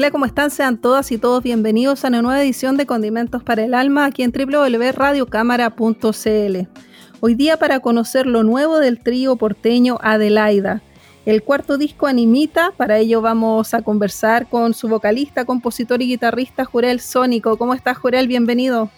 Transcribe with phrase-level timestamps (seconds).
[0.00, 0.50] Hola, ¿cómo están?
[0.50, 4.22] Sean todas y todos bienvenidos a una nueva edición de Condimentos para el Alma aquí
[4.22, 6.68] en www.radiocámara.cl.
[7.20, 10.80] Hoy día para conocer lo nuevo del trío porteño Adelaida,
[11.26, 12.72] el cuarto disco Animita.
[12.78, 17.58] Para ello vamos a conversar con su vocalista, compositor y guitarrista Jurel Sónico.
[17.58, 18.26] ¿Cómo estás, Jurel?
[18.26, 18.88] Bienvenido.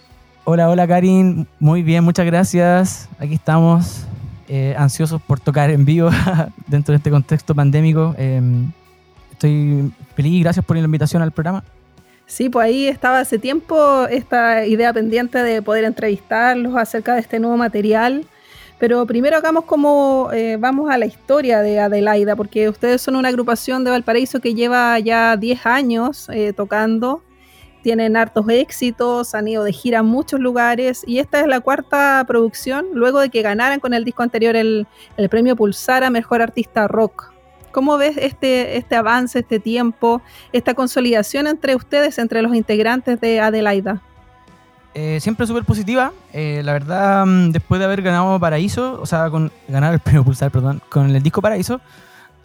[0.45, 1.49] Hola, hola, Karin.
[1.59, 3.09] Muy bien, muchas gracias.
[3.19, 4.05] Aquí estamos,
[4.47, 6.11] eh, ansiosos por tocar en vivo
[6.69, 8.15] dentro de este contexto pandémico.
[8.17, 8.71] Em,
[9.33, 11.65] estoy feliz, gracias por la invitación al programa.
[12.27, 17.39] Sí, pues ahí estaba hace tiempo esta idea pendiente de poder entrevistarlos acerca de este
[17.39, 18.25] nuevo material.
[18.79, 23.29] Pero primero hagamos como eh, vamos a la historia de Adelaida, porque ustedes son una
[23.29, 27.23] agrupación de Valparaíso que lleva ya 10 años eh, tocando,
[27.83, 32.25] tienen hartos éxitos, han ido de gira a muchos lugares y esta es la cuarta
[32.27, 36.43] producción luego de que ganaran con el disco anterior el, el premio Pulsar a Mejor
[36.43, 37.32] Artista Rock.
[37.73, 43.41] ¿Cómo ves este, este avance, este tiempo, esta consolidación entre ustedes, entre los integrantes de
[43.41, 44.03] Adelaida?
[44.95, 46.13] Eh, siempre súper positiva.
[46.33, 50.23] Eh, la verdad, mm, después de haber ganado Paraíso, o sea, con ganar el premio
[50.23, 51.81] Pulsar, perdón, con el disco Paraíso,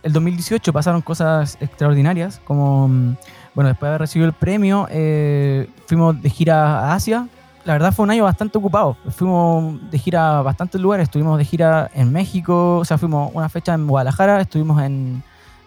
[0.03, 3.17] el 2018 pasaron cosas extraordinarias, como, mm,
[3.53, 7.28] bueno, después de haber recibido el premio, eh, fuimos de gira a Asia,
[7.68, 8.96] la verdad fue un año bastante ocupado.
[9.10, 11.04] Fuimos de gira a bastantes lugares.
[11.04, 15.22] Estuvimos de gira en México, o sea, fuimos una fecha en Guadalajara, estuvimos en,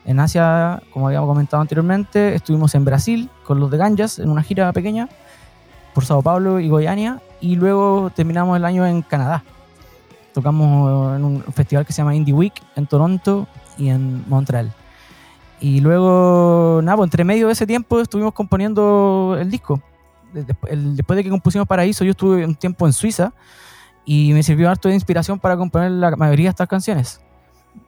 [0.07, 4.43] en Asia, como habíamos comentado anteriormente, estuvimos en Brasil con los de Ganjas en una
[4.43, 5.11] gira pequeña
[5.93, 9.45] por Sao Paulo y Goiânia y luego terminamos el año en Canadá.
[10.33, 13.47] Tocamos en un festival que se llama Indie Week en Toronto
[13.77, 14.73] y en Montreal.
[15.61, 19.83] Y luego, nada, pues entre medio de ese tiempo estuvimos componiendo el disco
[20.33, 23.33] después de que compusimos Paraíso, yo estuve un tiempo en Suiza
[24.05, 27.21] y me sirvió harto de inspiración para componer la mayoría de estas canciones.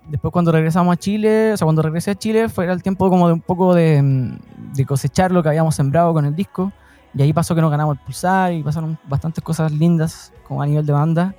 [0.08, 3.26] Después cuando regresamos a Chile, o sea, cuando regresé a Chile, fue el tiempo como
[3.26, 4.36] de un poco de,
[4.74, 6.72] de cosechar lo que habíamos sembrado con el disco.
[7.14, 10.66] Y ahí pasó que nos ganamos el pulsar y pasaron bastantes cosas lindas, como a
[10.66, 11.34] nivel de banda,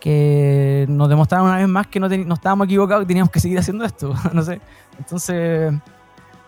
[0.00, 3.58] que nos demostraron una vez más que no, no estábamos equivocados y teníamos que seguir
[3.58, 4.14] haciendo esto.
[4.32, 4.60] no sé.
[4.98, 5.72] Entonces,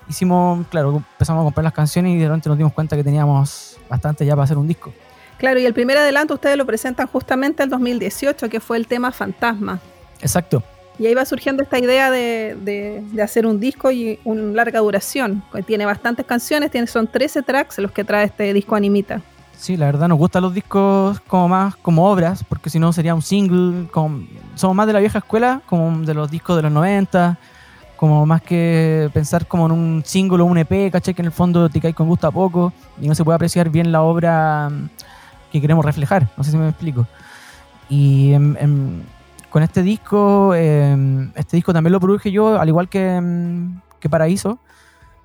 [0.09, 3.79] hicimos, claro, empezamos a comprar las canciones y de repente nos dimos cuenta que teníamos
[3.89, 4.93] bastante ya para hacer un disco.
[5.39, 9.13] Claro, y el primer adelanto ustedes lo presentan justamente en 2018, que fue el tema
[9.13, 9.81] Fantasma.
[10.21, 10.63] Exacto.
[10.99, 15.43] Y ahí va surgiendo esta idea de, de, hacer un disco y una larga duración.
[15.67, 19.21] Tiene bastantes canciones, tiene, son 13 tracks los que trae este disco Animita.
[19.57, 23.15] Sí, la verdad nos gustan los discos como más como obras, porque si no sería
[23.15, 23.89] un single.
[23.91, 27.39] Como, somos más de la vieja escuela, como de los discos de los 90,
[28.05, 31.15] como más que pensar como en un single o un EP, ¿cachai?
[31.15, 32.71] Que en el fondo te cae con gusto a poco
[33.01, 34.91] y no se puede apreciar bien la obra mm,
[35.51, 37.07] que queremos reflejar, no sé si me explico.
[37.89, 38.35] Y
[39.49, 44.11] con este disco, em, este disco también lo produje yo, al igual que, mm, que
[44.11, 44.59] Paraíso,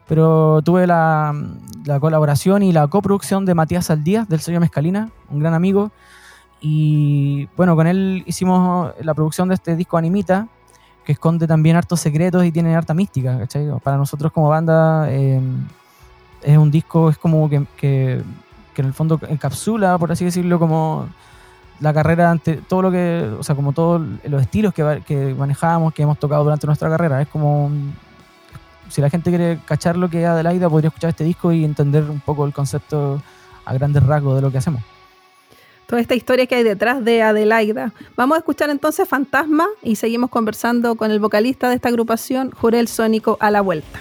[0.07, 1.35] pero tuve la,
[1.84, 5.91] la, colaboración y la coproducción de Matías Saldías del sello Mezcalina, un gran amigo,
[6.62, 10.47] y bueno, con él hicimos la producción de este disco Animita,
[11.09, 13.68] que esconde también hartos secretos y tiene harta mística, ¿cachai?
[13.84, 15.42] Para nosotros como banda eh,
[16.44, 18.22] es un disco, es como que,
[18.75, 21.09] en el fondo encapsula, por así decirlo, como
[21.80, 22.92] la carrera todo lo
[23.56, 27.24] como todos los estilos que, que manejamos, que hemos tocado durante nuestra carrera.
[27.24, 27.72] Es como,
[28.90, 32.03] si la gente quiere cachar lo que es Adelaida, podría escuchar este disco y entender
[32.03, 33.19] un poco el concepto
[33.66, 34.84] a grandes rasgos de lo que hacemos
[35.89, 37.94] toda esta historia que hay detrás de Adelaida.
[38.15, 42.88] Vamos a escuchar entonces Fantasma y seguimos conversando con el vocalista de esta agrupación, Jurel
[42.88, 44.00] Sónico, a la vuelta.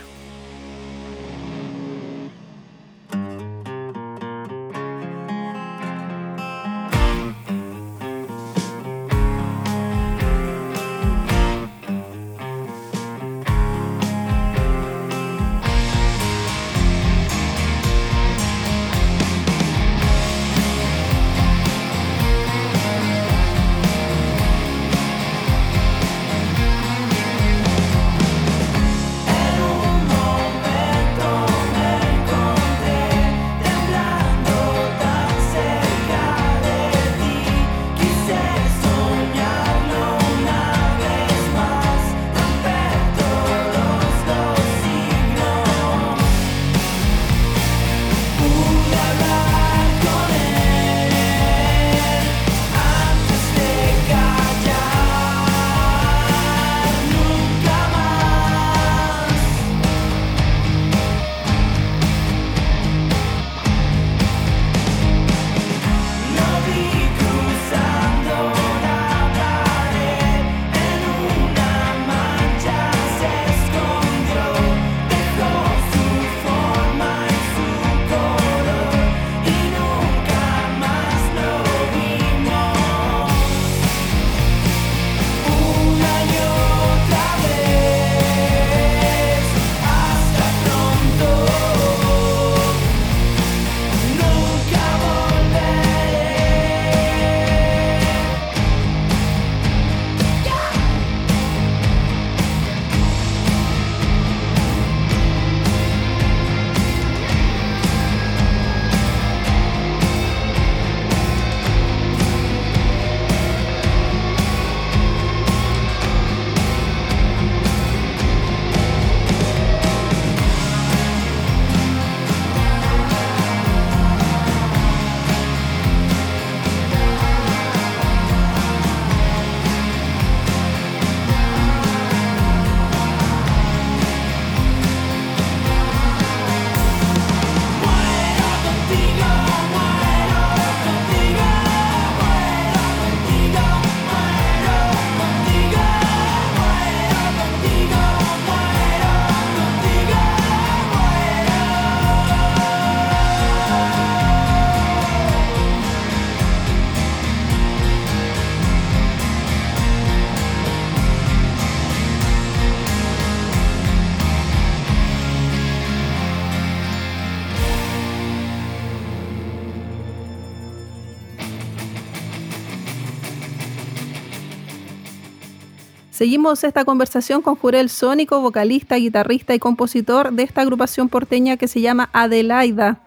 [176.18, 181.68] Seguimos esta conversación con Jurel Sónico, vocalista, guitarrista y compositor de esta agrupación porteña que
[181.68, 182.98] se llama Adelaida.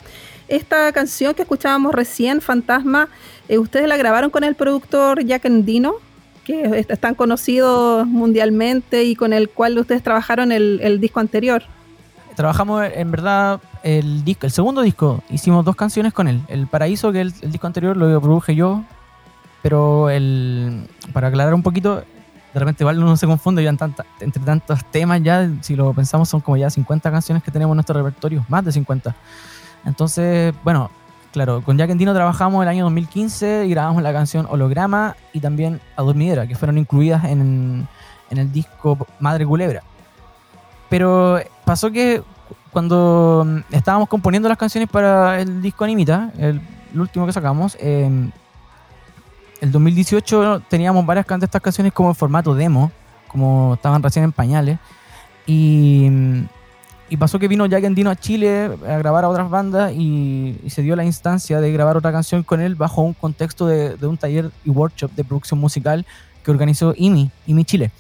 [0.48, 3.10] Esta canción que escuchábamos recién, Fantasma,
[3.50, 5.96] eh, ustedes la grabaron con el productor Jack Endino,
[6.46, 11.63] que es tan conocido mundialmente y con el cual ustedes trabajaron el, disco anterior.
[12.38, 16.40] Trabajamos en verdad el disco, el segundo disco, hicimos dos canciones con él.
[16.48, 18.86] El Paraíso, que el, el disco anterior lo produje yo,
[19.62, 22.04] pero el, para aclarar un poquito,
[22.53, 26.42] de repente igual no se confunde, ya entre tantos temas ya, si lo pensamos son
[26.42, 29.15] como ya 50 canciones que tenemos en nuestro repertorio, más de 50.
[29.86, 30.92] Entonces, bueno,
[31.31, 35.80] claro, con Jack Endino trabajamos el año 2015 y grabamos la canción Holograma y también
[35.95, 37.88] Adormidera, que fueron incluidas en,
[38.30, 39.83] en el disco Madre Culebra.
[40.89, 42.21] Pero pasó que
[42.71, 46.62] cuando estábamos componiendo las canciones para el disco Animita, el,
[46.95, 48.30] último que sacamos, eh,
[49.62, 52.92] el 2018 teníamos varias de estas canciones como en formato demo,
[53.28, 54.80] como estaban recién en pañales.
[55.46, 56.10] Y,
[57.10, 60.81] y pasó que vino Jack Endino a Chile a grabar a otras bandas y, se
[60.81, 64.50] dio la instancia de grabar otra canción con él bajo un contexto de, un taller
[64.66, 66.08] y workshop de producción musical
[66.44, 67.91] que organizó IMI, IMI Chile,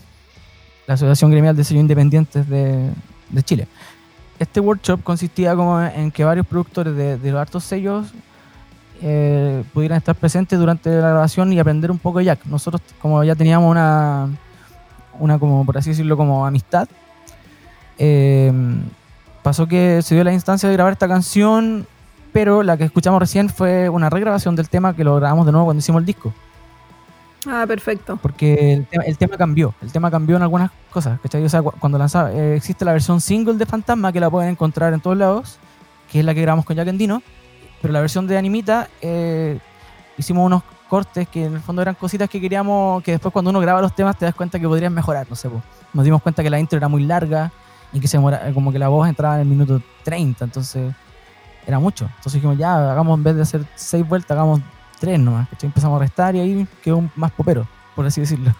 [0.87, 2.89] la Asociación Gremial de Sellos Independientes de,
[3.29, 3.67] de Chile.
[4.39, 8.07] Este workshop consistía como en que varios productores de, de los hartos sellos
[9.01, 12.45] eh, pudieran estar presentes durante la grabación y aprender un poco de Jack.
[12.45, 14.29] Nosotros, como ya teníamos una,
[15.19, 16.87] una como por así decirlo, como amistad,
[17.97, 18.51] eh,
[19.43, 21.87] pasó que se dio la instancia de grabar esta canción,
[22.31, 25.65] pero la que escuchamos recién fue una regrabación del tema que lo grabamos de nuevo
[25.65, 26.33] cuando hicimos el disco.
[27.47, 28.17] Ah, perfecto.
[28.21, 31.43] Porque el tema, cambió, el tema cambió en algunas cosas, ¿cachai?
[31.43, 34.93] O sea, cuando lanzaba, eh, existe la versión single de Fantasma que la pueden encontrar
[34.93, 35.57] en todos lados,
[36.11, 37.23] que es la que grabamos con Jack Endino,
[37.81, 39.59] pero la versión de Animita eh,
[40.17, 43.59] hicimos unos cortes que en el fondo eran cositas que queríamos, que después cuando uno
[43.59, 45.49] graba los temas te das cuenta que podrían mejorar, no sé,
[45.93, 47.51] nos dimos cuenta que la intro era muy larga
[47.93, 48.19] y que se
[48.53, 50.93] como que la voz entraba en el minuto 30, entonces
[51.65, 52.05] era mucho.
[52.05, 54.61] Entonces dijimos, ya, hagamos en vez de hacer seis vueltas, hagamos
[54.99, 55.47] tres nomás.
[55.61, 58.53] Empezamos a restar y ahí quedó más popero, por así decirlo.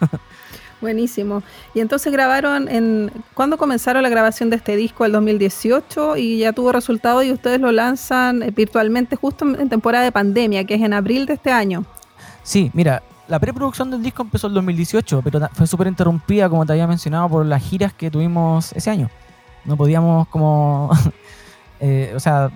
[0.82, 1.44] Buenísimo.
[1.74, 3.12] Y entonces grabaron en...
[3.34, 5.04] ¿Cuándo comenzaron la grabación de este disco?
[5.04, 10.04] El 2018 y ya tuvo resultado y ustedes lo lanzan eh, virtualmente justo en temporada
[10.04, 11.84] de pandemia, que es en abril de este año.
[12.42, 16.72] Sí, mira, la preproducción del disco empezó el 2018, pero fue súper interrumpida, como te
[16.72, 19.08] había mencionado, por las giras que tuvimos ese año.
[19.64, 20.90] No podíamos como...
[21.84, 22.48] Eh, o sea,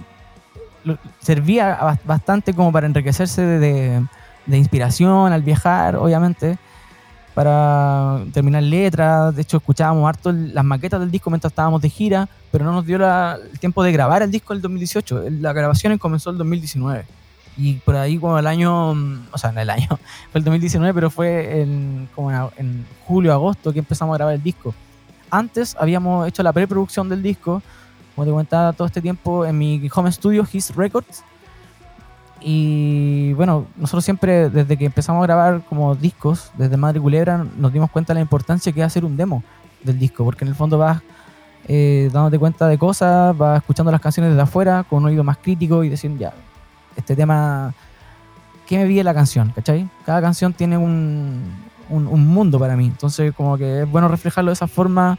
[1.19, 4.07] servía bastante como para enriquecerse de
[4.47, 6.59] inspiración al viajar, obviamente
[7.37, 9.37] para terminar letras.
[9.37, 12.87] De hecho, escuchábamos harto las maquetas del disco mientras estábamos de gira, pero no nos
[12.87, 15.25] dio el tiempo de grabar el disco en el 2018.
[15.43, 17.05] La grabación comenzó el 2019.
[17.59, 19.87] Y por ahí, como el año, mm, o sea, en el año,
[20.33, 24.43] fue el 2019, pero fue en, como en, julio, agosto que empezamos a grabar el
[24.43, 24.75] disco.
[25.31, 27.61] Antes habíamos hecho la preproducción del disco,
[28.15, 31.23] como te comentaba, todo este tiempo en mi home studio, His Records,
[32.41, 37.73] y bueno, nosotros siempre, desde que empezamos a grabar como discos, desde Madre Culebra, nos
[37.73, 39.43] dimos cuenta de la importancia que es hacer un demo
[39.83, 41.03] del disco, porque en el fondo vas
[41.69, 45.39] eh, dándote cuenta de cosas, vas escuchando las canciones desde afuera con un oído más
[45.39, 46.35] crítico y diciendo, ya,
[46.97, 47.75] este tema,
[48.67, 49.51] ¿qué me vive la canción?
[49.55, 49.89] ¿Cachai?
[50.05, 51.43] Cada canción tiene un,
[51.89, 55.19] un, un mundo para mí, entonces como que es bueno reflejarlo de esa forma,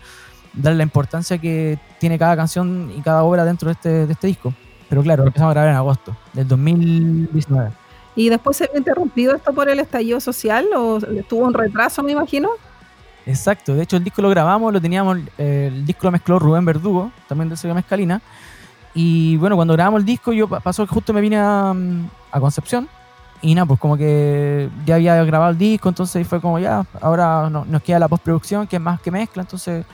[0.53, 4.27] darle la importancia que tiene cada canción y cada obra dentro de este, de este
[4.27, 4.53] disco.
[4.89, 7.71] Pero claro, empezamos a grabar en agosto del 2019.
[8.15, 12.13] ¿Y después se había interrumpido esto por el estallido social o tuvo un retraso, me
[12.13, 12.49] imagino?
[13.25, 16.65] Exacto, de hecho el disco lo grabamos, lo teníamos, eh, el disco lo mezcló Rubén
[16.65, 18.21] Verdugo, también de Sega Mezcalina.
[18.93, 21.75] Y bueno, cuando grabamos el disco, yo pasó que justo me vine a,
[22.31, 22.87] a Concepción.
[23.41, 27.49] Y nada, pues como que ya había grabado el disco, entonces fue como ya, ahora
[27.49, 29.85] nos queda la postproducción, que es más que mezcla, entonces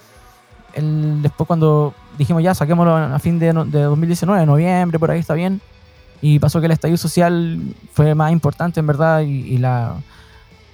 [0.74, 5.34] el, después cuando dijimos ya, saquémoslo a fin de, de 2019, noviembre, por ahí está
[5.34, 5.62] bien.
[6.22, 7.60] Y pasó que el estallido social
[7.92, 9.96] fue más importante, en verdad, y, la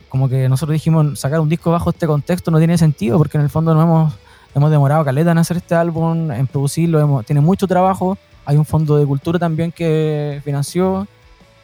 [0.07, 3.43] como que nosotros dijimos, sacar un disco bajo este contexto no tiene sentido, porque en
[3.43, 4.13] el fondo nos hemos,
[4.55, 8.17] hemos demorado caleta en hacer este álbum, en producirlo, tiene mucho trabajo.
[8.45, 11.07] Hay un fondo de cultura también que financió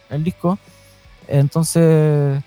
[0.09, 0.59] el disco.
[1.27, 2.43] Entonces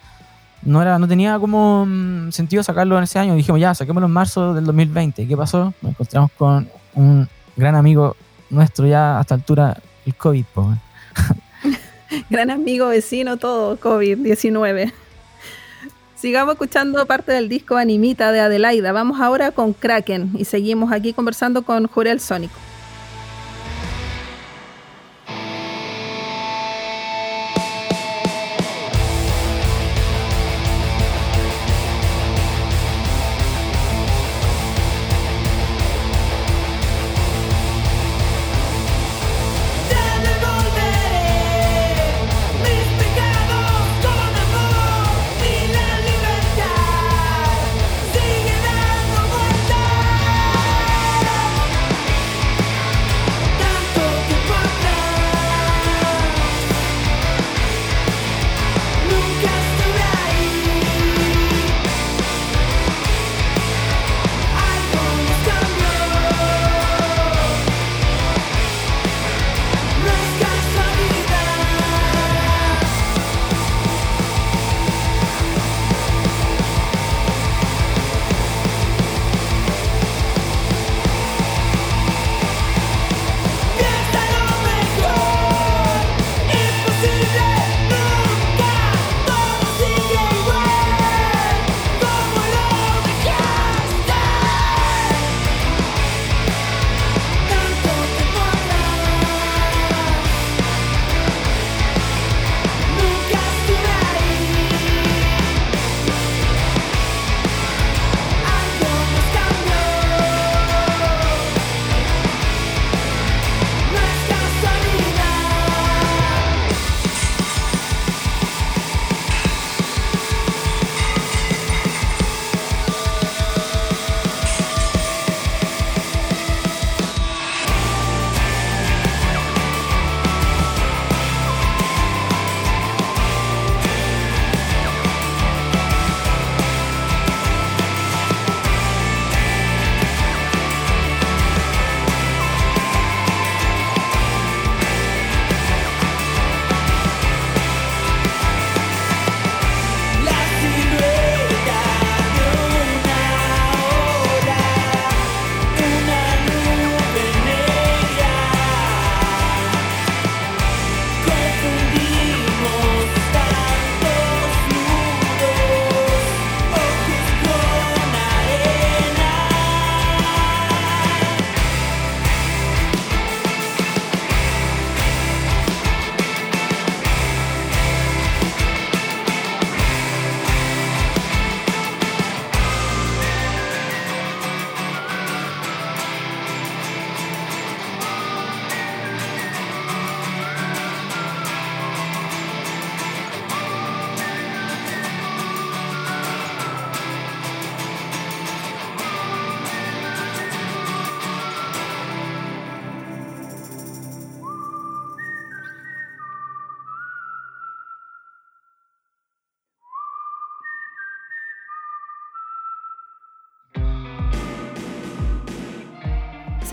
[0.62, 3.34] no, era, no tenía como mm, sentido sacarlo en ese año.
[3.34, 5.26] Dijimos, ya, saquémoslo en marzo del 2020.
[5.26, 5.72] ¿Qué pasó?
[5.82, 6.68] Nos encontramos con
[6.98, 8.16] un gran amigo
[8.50, 10.44] nuestro ya hasta altura, el COVID.
[12.30, 14.92] gran amigo, vecino, todo, COVID-19.
[16.16, 18.90] Sigamos escuchando parte del disco Animita de Adelaida.
[18.90, 22.58] Vamos ahora con Kraken y seguimos aquí conversando con Jurel Sónico.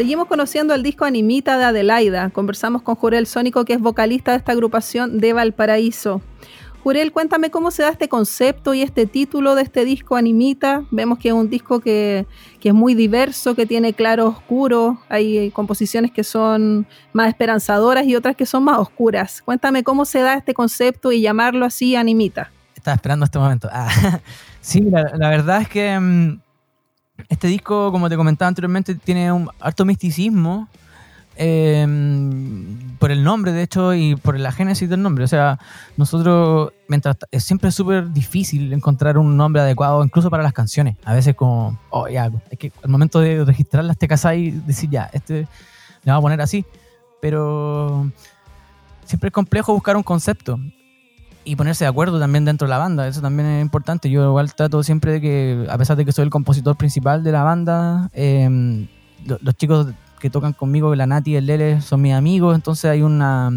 [0.05, 2.29] Seguimos conociendo el disco Animita de Adelaida.
[2.29, 6.21] Conversamos con Jurel Sónico, que es vocalista de esta agrupación de Valparaíso.
[6.83, 10.83] Jurel, cuéntame cómo se da este concepto y este título de este disco Animita.
[10.91, 12.27] Vemos que es un disco que,
[12.61, 14.99] es muy diverso, que tiene claro oscuro.
[15.09, 19.41] Hay composiciones que son más esperanzadoras y otras que son más oscuras.
[19.41, 22.51] Cuéntame cómo se da este concepto y llamarlo así Animita.
[22.75, 23.69] Estaba esperando este momento.
[23.71, 23.89] Ah,
[24.61, 26.41] sí, la, verdad es que mm,
[27.29, 30.67] este disco, como te comentaba anteriormente, tiene un alto misticismo
[31.35, 35.23] em, por el nombre, de hecho, y por la génesis del nombre.
[35.23, 35.59] O sea,
[35.97, 40.97] nosotros, mientras es siempre súper difícil encontrar un nombre adecuado, incluso para las canciones.
[41.03, 44.89] A veces como, oh, ya, es que al momento de registrarlas te casas y decir,
[44.89, 45.47] ya, este
[46.03, 46.65] le vamos a poner así.
[47.21, 48.11] Pero
[49.05, 50.59] siempre es complejo buscar un concepto
[51.45, 54.09] y ponerse de acuerdo también dentro de la banda, eso también es importante.
[54.09, 57.31] Yo igual trato siempre de que, a pesar de que soy el compositor principal de
[57.31, 58.87] la banda, em,
[59.41, 59.87] los chicos
[60.19, 63.47] que tocan conmigo, la Nati y el Lele, son mis amigos, entonces hay una,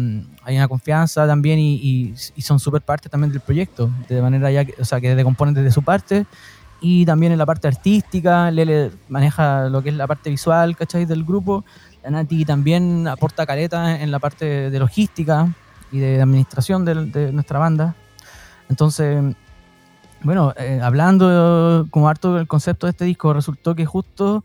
[0.43, 4.75] hay una confianza también y, son súper parte también del proyecto, de manera ya que,
[4.79, 6.25] o sea, que decomponen desde su parte
[6.81, 11.05] y también en la parte artística, Lele maneja lo que es la parte visual, ¿cachai?
[11.05, 11.65] Del grupo,
[12.03, 15.49] la Nati también aporta caleta en la parte de logística,
[15.91, 17.95] y de administración de, nuestra banda.
[18.69, 19.35] Entonces,
[20.21, 24.43] bueno, eh, hablando como harto del concepto de este disco, resultó que justo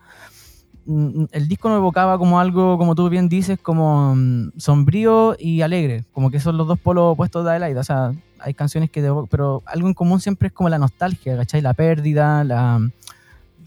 [0.86, 5.62] mm, el disco nos evocaba como algo, como tú bien dices, como mm, sombrío y
[5.62, 7.78] alegre, como que son los dos polos opuestos de Adelaide.
[7.78, 11.60] O sea, hay canciones que, pero algo en común siempre es como la nostalgia, ¿cachai?
[11.60, 12.80] La pérdida, la,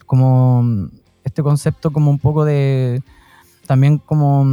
[0.05, 0.89] como mm,
[1.23, 3.03] este concepto como un poco de,
[3.67, 4.45] también como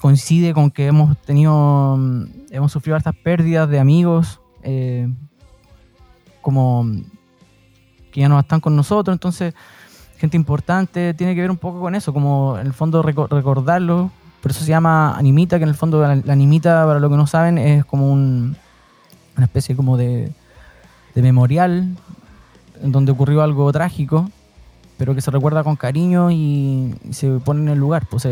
[0.00, 5.08] coincide con que hemos tenido, mm, hemos sufrido estas pérdidas de amigos, eh,
[6.40, 6.86] como
[8.12, 9.54] que ya no están con nosotros, entonces
[10.18, 14.10] gente importante, tiene que ver un poco con eso, como en el fondo recordarlo,
[14.42, 17.26] por eso se llama animita, que en el fondo la, animita, para lo que no
[17.26, 18.56] saben, es como un,
[19.36, 20.32] una especie como de,
[21.14, 21.96] de memorial
[22.82, 24.30] en donde ocurrió algo trágico,
[24.96, 28.26] pero que se recuerda con cariño y, se pone en el lugar, pues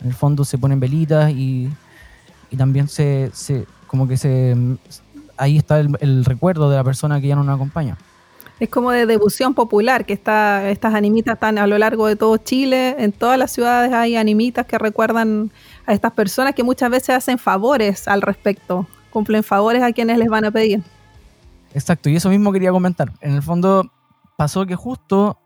[0.00, 1.70] en el fondo se ponen velitas y,
[2.56, 3.30] también se,
[3.86, 4.56] como que se
[5.36, 7.98] ahí está el, el recuerdo de la persona que ya no nos acompaña.
[8.58, 12.38] Es como de devoción popular, que está, estas animitas están a lo largo de todo
[12.38, 12.96] Chile.
[12.98, 15.50] En todas las ciudades hay animitas que recuerdan
[15.84, 20.28] a estas personas que muchas veces hacen favores al respecto, cumplen favores a quienes les
[20.28, 20.82] van a pedir.
[21.74, 23.12] Exacto, y eso mismo quería comentar.
[23.20, 23.92] En el fondo
[24.38, 25.36] pasó que justo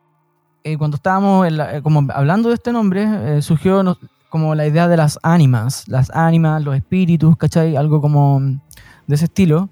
[0.62, 3.08] eh, cuando estábamos eh, como hablando de este nombre,
[3.38, 3.82] eh, surgió
[4.30, 7.76] como la idea de las ánimas, las ánimas, los espíritus, ¿cachai?
[7.76, 9.68] Algo como de ese estilo.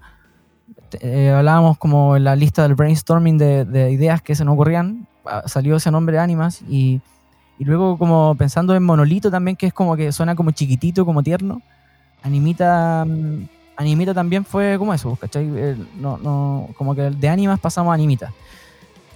[1.01, 5.43] Eh, hablábamos como en la lista del brainstorming de, ideas que se nos ocurrían, ah,
[5.47, 7.01] salió ese nombre de Ánimas y,
[7.59, 11.23] y, luego como pensando en Monolito también, que es como que suena como chiquitito, como
[11.23, 11.63] tierno,
[12.23, 15.49] Animita, mm, Animita también fue como eso, ¿cachai?
[15.55, 18.33] Eh, no, no, como que de Ánimas pasamos a Animita.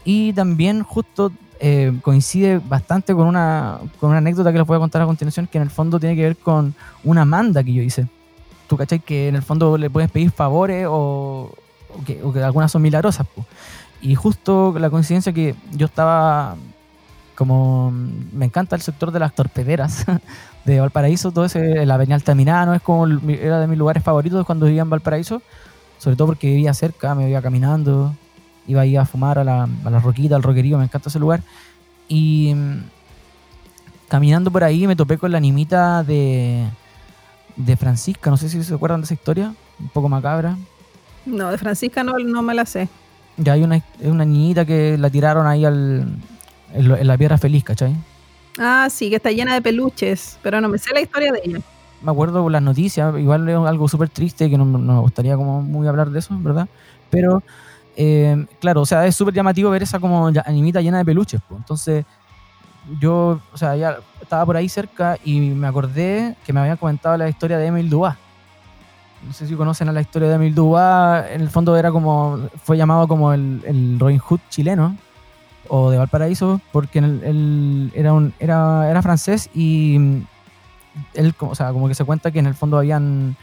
[0.05, 4.81] Y también justo eh, coincide bastante con una, con una anécdota que les voy a
[4.81, 7.83] contar a continuación, que en el fondo tiene que ver con una manda que yo
[7.83, 8.09] hice.
[8.69, 9.01] ¿Tú cachai?
[9.01, 11.53] Que en el fondo le puedes pedir favores o,
[11.95, 13.27] o que, algunas son milagrosas.
[14.01, 16.57] Y justo la coincidencia que yo estaba
[17.35, 20.05] como me encanta el sector de las torpederas
[20.65, 24.67] de Valparaíso, todo ese, la Avenida Altamirano, es como era de mis lugares favoritos cuando
[24.67, 25.43] vivía en Valparaíso,
[25.99, 28.15] sobre todo porque vivía cerca, me iba caminando,
[28.67, 31.19] iba a ir a fumar a la, a la roquita, al roquerío, me encanta ese
[31.19, 31.43] lugar.
[32.09, 32.79] Y mm,
[34.09, 36.67] caminando por ahí me topé con la animita de,
[37.57, 40.57] de Francisca, no sé si se acuerdan de esa historia, un poco macabra,
[41.25, 42.89] no, de Francisca no, no me la sé.
[43.37, 46.07] Ya hay una, una niñita que la tiraron ahí al,
[46.75, 47.97] en, la piedra feliz, ¿cachai?
[48.59, 51.59] Ah, sí, que está llena de peluches, pero no me sé la historia de ella.
[52.03, 55.87] Me acuerdo las noticias, igual es algo súper triste que no, me gustaría como muy
[55.87, 56.69] hablar de eso, ¿verdad?
[57.11, 57.43] Pero,
[57.97, 61.61] eh, claro, o sea, es súper llamativo ver esa como animita llena de peluches, pues.
[61.61, 62.05] Entonces,
[63.01, 67.17] yo, o sea, ya estaba por ahí cerca y me acordé que me habían comentado
[67.17, 68.17] la historia de Emil Dubois
[69.27, 72.39] no sé si conocen a la historia de Emil Dubois, en el fondo era como,
[72.65, 74.97] fue llamado como el, el Robin Hood chileno,
[75.69, 80.25] o de Valparaíso, porque él, era, un, era, era francés y
[81.15, 83.37] él, o sea, como que se cuenta que en el fondo habían,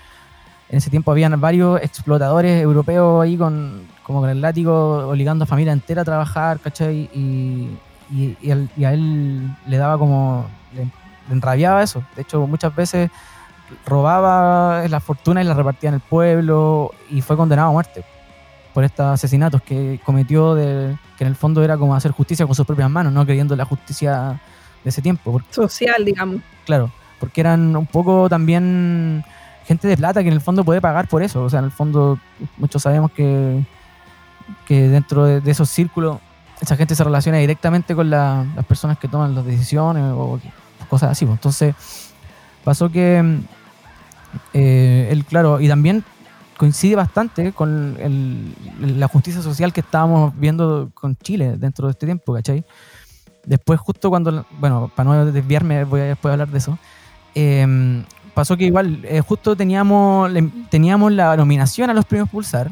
[0.70, 5.48] en ese tiempo habían varios explotadores europeos ahí con, como con el látigo obligando a
[5.48, 7.10] familia entera a trabajar, ¿cachai?
[7.14, 7.78] Y,
[8.12, 10.88] y, a él le daba como, le
[11.34, 12.04] enrabiaba eso.
[12.16, 13.10] De hecho, muchas veces
[13.86, 18.04] robaba la fortuna y la repartía en el pueblo y fue condenado a muerte
[18.74, 22.56] por estos asesinatos que cometió, de, que en el fondo era como hacer justicia con
[22.56, 24.40] sus propias manos, no creyendo la justicia
[24.84, 25.42] de ese tiempo.
[25.50, 26.42] Social, digamos.
[26.66, 29.24] Claro, porque eran un poco también
[29.70, 31.44] gente de plata que en el fondo puede pagar por eso.
[31.44, 32.18] O sea, en el fondo
[32.58, 33.64] muchos sabemos que,
[34.66, 36.18] que dentro de, esos círculos
[36.60, 40.40] esa gente se relaciona directamente con las personas que toman las decisiones o
[40.90, 41.26] cosas así.
[41.26, 41.38] Pues.
[41.38, 41.76] Entonces
[42.64, 43.24] pasó que
[44.54, 46.04] eh, él, claro, y también
[46.58, 47.96] coincide bastante con
[48.82, 52.66] la justicia social que estábamos viendo con Chile dentro de este tiempo, ¿cachai?
[53.46, 56.78] Después, justo cuando, bueno, para no desviarme, voy a después hablar de eso.
[57.36, 58.04] Em,
[58.34, 60.32] pasó que igual, eh, justo teníamos,
[60.70, 62.72] teníamos la nominación a los premios Pulsar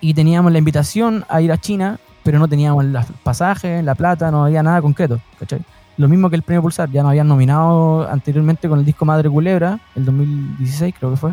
[0.00, 4.30] y teníamos la invitación a ir a China, pero no teníamos los pasajes, la plata,
[4.30, 5.20] no había nada concreto.
[5.96, 9.28] Lo mismo que el premio Pulsar, ya nos habían nominado anteriormente con el disco Madre
[9.28, 11.32] Culebra, el 2016 creo que fue.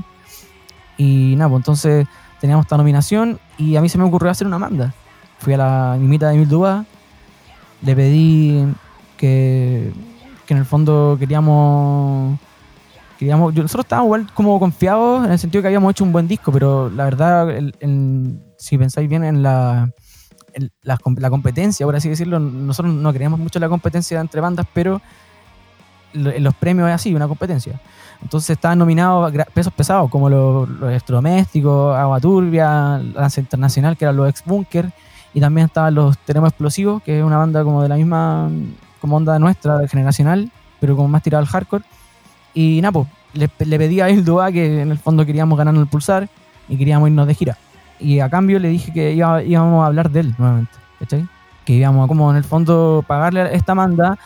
[0.97, 2.07] Y nada, pues entonces
[2.39, 4.93] teníamos esta nominación y a mí se me ocurrió hacer una manda.
[5.39, 6.85] Fui a la mimita de Emil Dubá,
[7.81, 8.65] le pedí
[9.17, 9.91] que,
[10.45, 12.39] que en el fondo queríamos
[13.17, 16.51] queríamos, nosotros estábamos igual como confiados en el sentido que habíamos hecho un buen disco,
[16.51, 17.47] pero la verdad,
[18.57, 19.91] si pensáis bien en la,
[20.81, 25.01] la, competencia, por así decirlo, nosotros no creemos mucho la competencia entre bandas, pero
[26.13, 27.79] en los premios es así, una competencia.
[28.21, 34.29] Entonces estaban nominados pesos pesados como los, electrodomésticos, Agua Turbia, Lanza Internacional, que eran los
[34.29, 34.91] ex Bunker,
[35.33, 38.49] y también estaban los Tenemos Explosivos, que es una banda como de la misma
[39.01, 41.83] como onda nuestra, generacional, pero como más tirada al hardcore.
[42.55, 45.85] Y nada, pues, le, le pedí a Dua que en el fondo queríamos ganar el
[45.85, 46.27] pulsar
[46.67, 47.57] y queríamos irnos de gira
[47.99, 51.27] y a cambio le dije que íbamos a hablar de él nuevamente, ¿cachai?
[51.65, 54.17] Que íbamos a como en el fondo pagarle esta manda,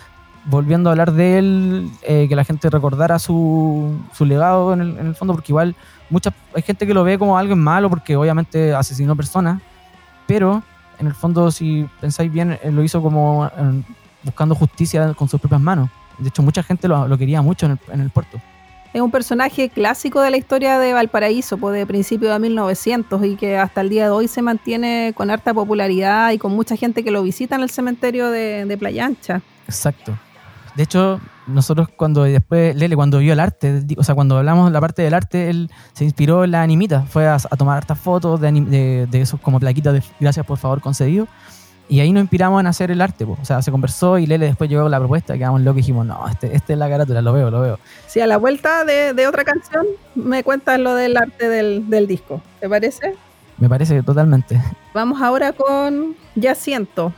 [0.46, 5.15] volviendo a hablar de él, eh, que la gente recordara su, su legado en el,
[5.15, 5.76] fondo, porque igual
[6.10, 9.62] mucha, hay gente que lo ve como algo malo porque obviamente asesinó personas,
[10.28, 10.63] pero
[10.98, 13.84] en el fondo si pensáis bien, él lo hizo como eh,
[14.24, 15.89] buscando justicia con sus propias manos.
[16.20, 18.40] De hecho, mucha gente lo, lo quería mucho en el, en el puerto
[18.94, 23.36] es un personaje clásico de la historia de Valparaíso, pues de principios de 1900 y
[23.36, 27.04] que hasta el día de hoy se mantiene con harta popularidad y con mucha gente
[27.04, 29.42] que lo visita en el cementerio de, Playa Ancha.
[29.68, 30.18] Exacto.
[30.76, 34.72] De hecho, nosotros cuando después, Lele, cuando vio el arte, o sea, cuando hablamos de
[34.72, 38.40] la parte del arte, él se inspiró en la animita, fue a, tomar hartas fotos
[38.40, 41.28] de, de, esos como plaquitas de gracias por favor concedido.
[41.89, 44.69] Y ahí nos inspiramos en hacer el arte, o sea, se conversó y Lele después
[44.69, 47.49] llegó la propuesta, quedamos locos y dijimos, no, este, este es la carátula, lo veo,
[47.49, 47.80] lo veo.
[48.06, 52.06] Sí, a la vuelta de, de otra canción me cuentas lo del arte del, del
[52.06, 53.15] disco, ¿te parece?
[53.58, 54.62] Me parece totalmente.
[54.93, 57.12] Vamos ahora con Ya Siento,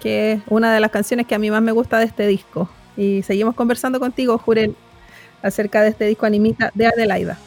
[0.00, 2.68] que es una de las canciones que a mí más me gusta de este disco.
[2.96, 4.74] Y seguimos conversando contigo, Jurel,
[5.42, 7.38] acerca de este disco animita de Adelaida.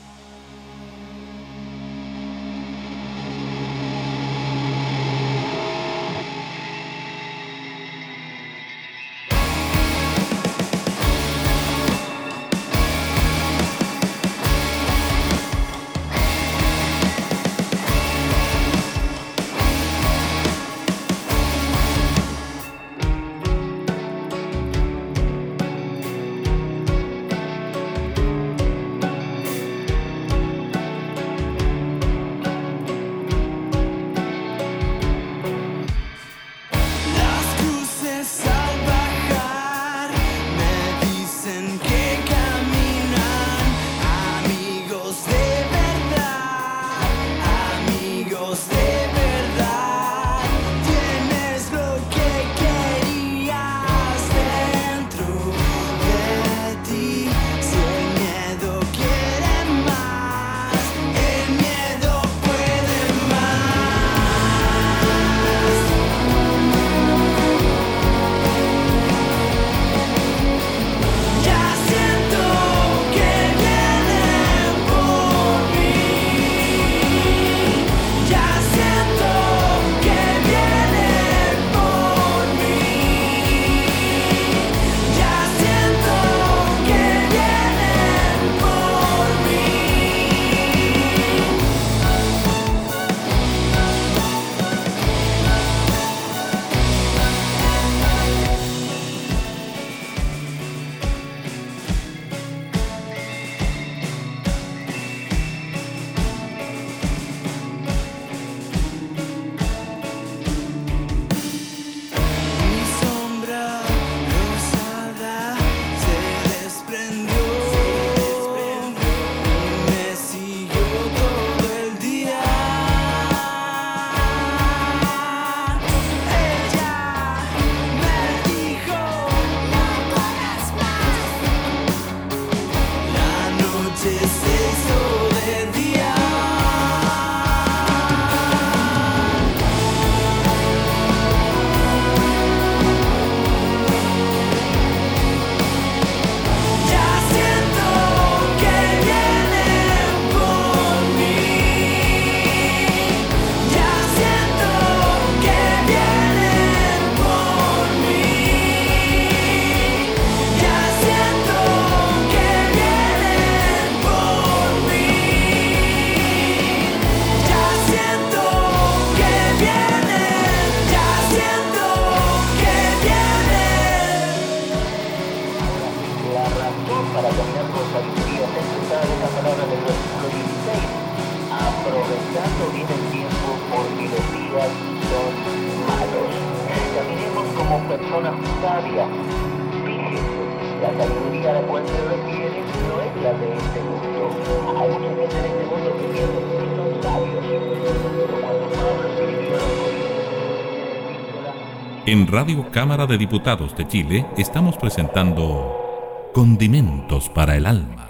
[202.27, 208.09] En Radio Cámara de Diputados de Chile estamos presentando Condimentos para el Alma.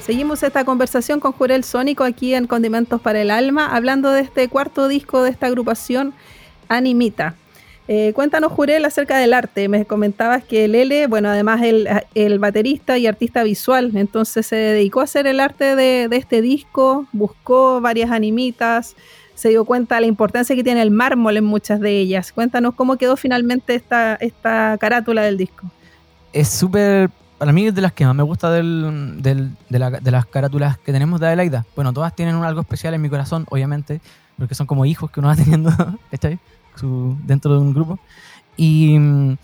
[0.00, 4.48] Seguimos esta conversación con Jurel Sónico aquí en Condimentos para el Alma, hablando de este
[4.48, 6.14] cuarto disco de esta agrupación
[6.68, 7.34] Animita.
[7.88, 9.68] Eh, cuéntanos, Jurel, acerca del arte.
[9.68, 15.00] Me comentabas que Lele, bueno, además el, el baterista y artista visual, entonces se dedicó
[15.00, 18.94] a hacer el arte de, de, este disco, buscó varias animitas,
[19.42, 22.30] se dio cuenta de la importancia que tiene el mármol en muchas de ellas.
[22.30, 25.68] Cuéntanos cómo quedó finalmente esta, esta carátula del disco.
[26.32, 30.26] Es súper, para mí es de las que más me gusta del, de, de, las
[30.26, 31.66] carátulas que tenemos de Adelaida.
[31.74, 34.00] Bueno, todas tienen algo especial en mi corazón, obviamente,
[34.38, 35.72] porque son como hijos que uno va teniendo.
[36.76, 37.98] Su, dentro de un grupo.
[38.56, 39.36] Y mm,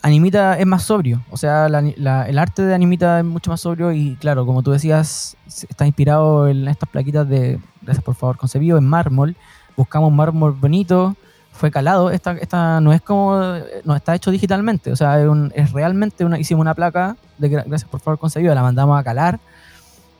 [0.00, 4.16] Animita es más sobrio, o sea, el arte de Animita es mucho más sobrio y
[4.16, 5.36] claro, como tú decías,
[5.68, 7.58] está inspirado en estas plaquitas de,
[7.88, 9.34] gracias por favor, concebido en mármol.
[9.76, 11.16] Buscamos mármol bonito,
[11.52, 12.10] fue calado.
[12.10, 13.40] Esta, esta no es como,
[13.84, 15.18] no está hecho digitalmente, o sea,
[15.54, 19.40] es, realmente una, hicimos una placa de gracias por favor concebido, la mandamos a calar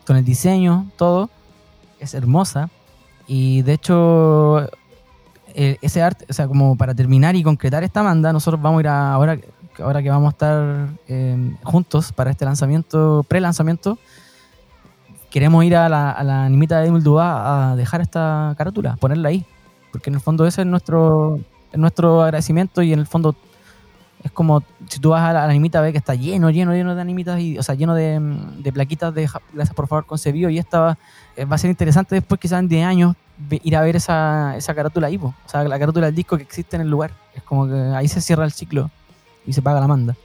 [0.07, 1.29] con el diseño, todo,
[2.01, 2.71] es hermosa
[3.27, 4.67] y de hecho
[5.55, 8.81] eh, ese arte, o sea, como para terminar y concretar esta banda, nosotros vamos a
[8.81, 9.39] ir a, ahora,
[9.81, 13.99] ahora que vamos a estar eh, juntos para este lanzamiento, pre-lanzamiento,
[15.31, 19.45] queremos ir a la, a la animita de Emil a dejar esta carátula, ponerla ahí.
[19.93, 21.41] Porque en el fondo ese es nuestro,
[21.73, 23.35] nuestro agradecimiento y en el fondo
[24.23, 27.01] es como si tú vas a la, animita ves que está lleno, lleno, lleno de
[27.01, 28.21] animitas, y, o sea, lleno de,
[28.73, 30.99] plaquitas de gracias por favor concebido y esta va,
[31.37, 33.17] eh, va a ser interesante después quizás en 10 años
[33.51, 36.75] ir a ver esa, esa carátula ahí, o sea, la carátula del disco que existe
[36.75, 37.13] en el lugar.
[37.35, 38.91] Es como que ahí se cierra el ciclo
[39.47, 40.17] y se paga la manda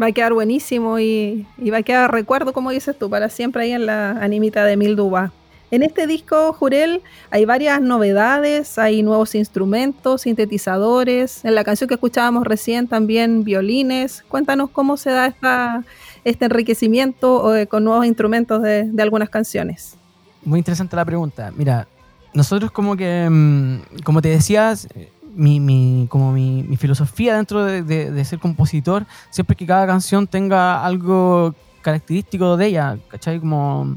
[0.00, 3.72] va a quedar buenísimo y, va a quedar recuerdo, como dices tú, para siempre ahí
[3.72, 5.32] en la animita de Milduba.
[5.70, 7.00] En este disco, Jurel,
[7.30, 11.44] hay varias novedades, hay nuevos instrumentos, sintetizadores.
[11.46, 14.22] En la canción que escuchábamos recién también violines.
[14.28, 15.82] Cuéntanos cómo se da esta,
[16.24, 19.96] este enriquecimiento eh, con nuevos instrumentos de, de algunas canciones.
[20.44, 21.50] Muy interesante la pregunta.
[21.56, 21.88] Mira,
[22.34, 24.88] nosotros como que, mm, como te decías,
[25.34, 32.56] mi, como mi, filosofía dentro de, ser compositor, siempre que cada canción tenga algo característico
[32.56, 33.40] de ella, ¿cachai?
[33.40, 33.96] Como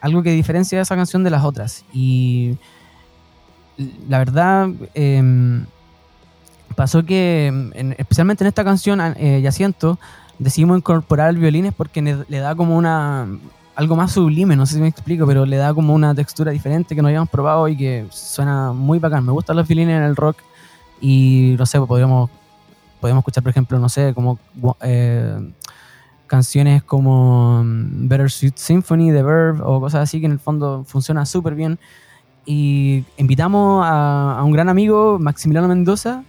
[0.00, 1.84] algo que diferencia esa canción de las otras.
[1.92, 2.56] Y
[4.08, 5.66] la verdad, em,
[6.76, 9.98] pasó que, especialmente en esta canción, eh, Ya siento,
[10.38, 13.28] decidimos incorporar violines porque le da como una
[13.80, 16.94] algo más sublime, no sé si me explico, pero le da como una textura diferente
[16.94, 19.24] que no habíamos probado y que suena muy bacán.
[19.24, 20.36] Me gustan los violines en el rock
[21.00, 22.30] y no sé, podríamos,
[23.00, 24.38] podríamos escuchar, por ejemplo, no sé, como
[24.82, 25.52] eh,
[26.30, 30.84] canciones como mm, Better Suit Symphony de Verve o cosas así que en el fondo
[30.86, 31.78] funciona súper bien.
[32.46, 36.22] Y invitamos a, un gran amigo, Maximiliano Mendoza,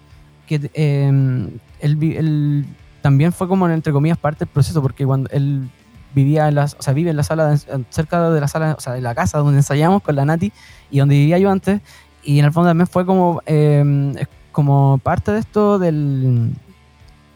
[0.47, 2.65] que em, él,
[3.01, 5.69] también fue como, entre comillas, parte del proceso, porque cuando él
[6.13, 7.55] vivía en las, o sea, vive en la sala,
[7.89, 10.51] cerca de la sala, o sea, de la casa donde ensayamos con la Nati
[10.89, 11.79] y donde vivía yo antes,
[12.23, 14.13] y en el fondo también fue como eh,
[14.51, 16.53] como parte de esto del,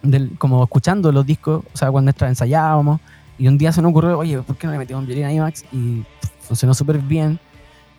[0.01, 2.99] del, como escuchando los discos, o sea, cuando ensayábamos,
[3.37, 5.33] y un día se nos ocurrió, oye, ¿por qué no le metimos un violín a
[5.33, 5.65] IMAX?
[5.73, 6.03] Y
[6.41, 7.39] funcionó súper bien,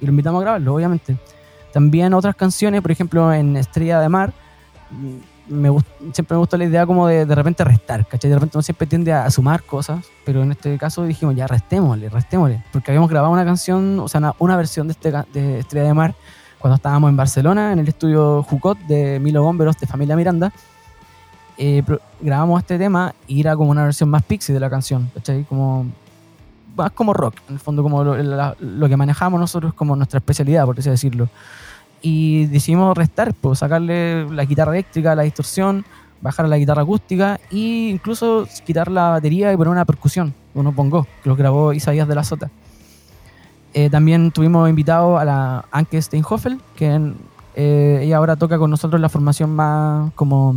[0.01, 1.17] y lo invitamos a grabarlo, obviamente.
[1.73, 4.33] También otras canciones, por ejemplo, en Estrella de Mar,
[5.49, 5.69] me
[6.13, 8.31] siempre me gustó la idea como de de repente restar, ¿cachai?
[8.31, 12.09] De repente uno siempre tiende a, sumar cosas, pero en este caso dijimos, ya restémosle,
[12.09, 15.87] restémosle, porque habíamos grabado una canción, o sea, una, una versión de, este, de Estrella
[15.87, 16.15] de Mar
[16.67, 20.53] cuando estábamos en Barcelona, en el estudio Jucot de Milo Bomberos de Familia Miranda,
[21.59, 21.81] eh,
[22.21, 25.45] grabamos este tema y era como una versión más pixie de la canción, ¿cachai?
[25.45, 25.87] Como,
[26.75, 30.77] más como rock, en el fondo como lo, que manejamos nosotros como nuestra especialidad, por
[30.77, 31.29] así decirlo.
[32.03, 35.85] Y decidimos restar, pues sacarle la guitarra eléctrica, la distorsión,
[36.21, 41.07] bajar la guitarra acústica e incluso quitar la batería y poner una percusión, uno pongo,
[41.23, 42.51] que lo grabó Isaías de la Sota.
[43.79, 47.13] Eh, también tuvimos invitado a la Anke Steinhoffel, que
[47.55, 50.55] eh, ella ahora toca con nosotros la formación más como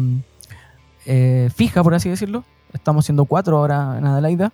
[1.06, 2.46] eh, fija, por así decirlo.
[2.72, 4.54] Estamos siendo cuatro ahora en Adelaida.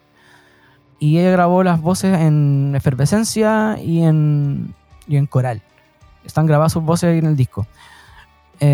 [0.98, 4.74] Y ella grabó las voces en efervescencia y en,
[5.08, 5.62] y en coral.
[6.24, 7.68] Están grabadas sus voces en el disco.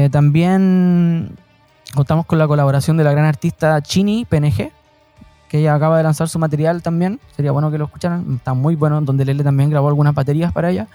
[0.10, 1.36] también
[1.94, 4.72] contamos con la colaboración de la gran artista Chini PNG,
[5.52, 7.20] que ella acaba de lanzar su material también.
[7.36, 8.36] Sería bueno que lo escucharan.
[8.38, 10.88] Está muy bueno, donde Lele también grabó algunas baterías para ella.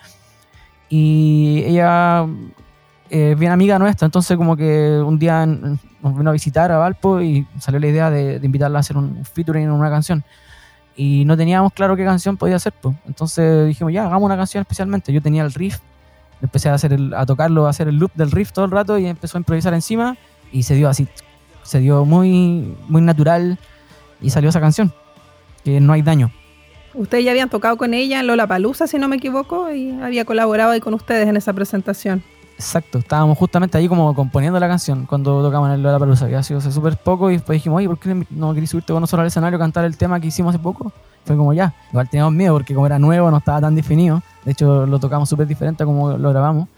[0.88, 2.24] Y ella
[3.10, 6.78] eh, es bien amiga nuestra, entonces como que un día nos vino a visitar a
[6.78, 10.24] Valpo y salió la idea de, invitarla a hacer un featuring en una canción.
[10.96, 12.96] Y no teníamos claro qué canción podía hacer, pues.
[13.06, 15.12] Entonces dijimos, ya, hagamos una canción especialmente.
[15.12, 15.80] Yo tenía el riff,
[16.40, 19.04] empecé a, hacer a tocarlo, a hacer el loop del riff todo el rato y
[19.04, 20.16] empezó a improvisar encima
[20.50, 21.08] y se dio así,
[21.62, 23.58] se dio muy, muy natural
[24.26, 24.92] y salió esa canción,
[25.64, 26.32] que no hay daño.
[26.94, 30.24] Ustedes ya habían tocado con ella en Lola Palusa, si no me equivoco, y había
[30.24, 32.24] colaborado ahí con ustedes en esa presentación.
[32.56, 36.42] Exacto, estábamos justamente ahí como componiendo la canción cuando tocamos en Lola Palusa, que ha
[36.42, 39.28] sido súper poco, y después dijimos, oye, ¿por qué no querés subirte con nosotros al
[39.28, 40.92] escenario a cantar el tema que hicimos hace poco?
[41.24, 44.52] Fue como ya, igual teníamos miedo porque como era nuevo, no estaba tan definido, de
[44.52, 46.68] hecho lo tocamos súper diferente a como lo grabamos.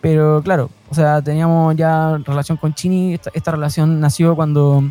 [0.00, 4.82] Pero claro, o sea, teníamos ya relación con Chini, esta relación nació cuando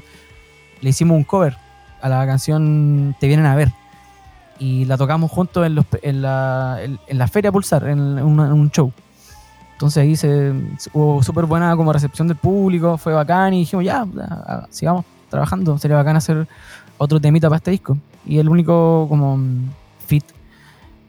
[0.80, 1.63] le hicimos un cover
[2.04, 3.72] a la canción Te vienen a ver.
[4.60, 8.92] Y la tocamos juntos en, en, la, en, la, Feria Pulsar, en, un show.
[9.74, 10.54] Entonces ahí se,
[10.94, 14.06] hubo súper buena como recepción del público, fue bacán y dijimos, ya,
[14.70, 16.48] sigamos trabajando, sería bacán hacer
[16.98, 17.98] otro temita para este disco.
[18.26, 19.40] Y el único como
[20.06, 20.24] fit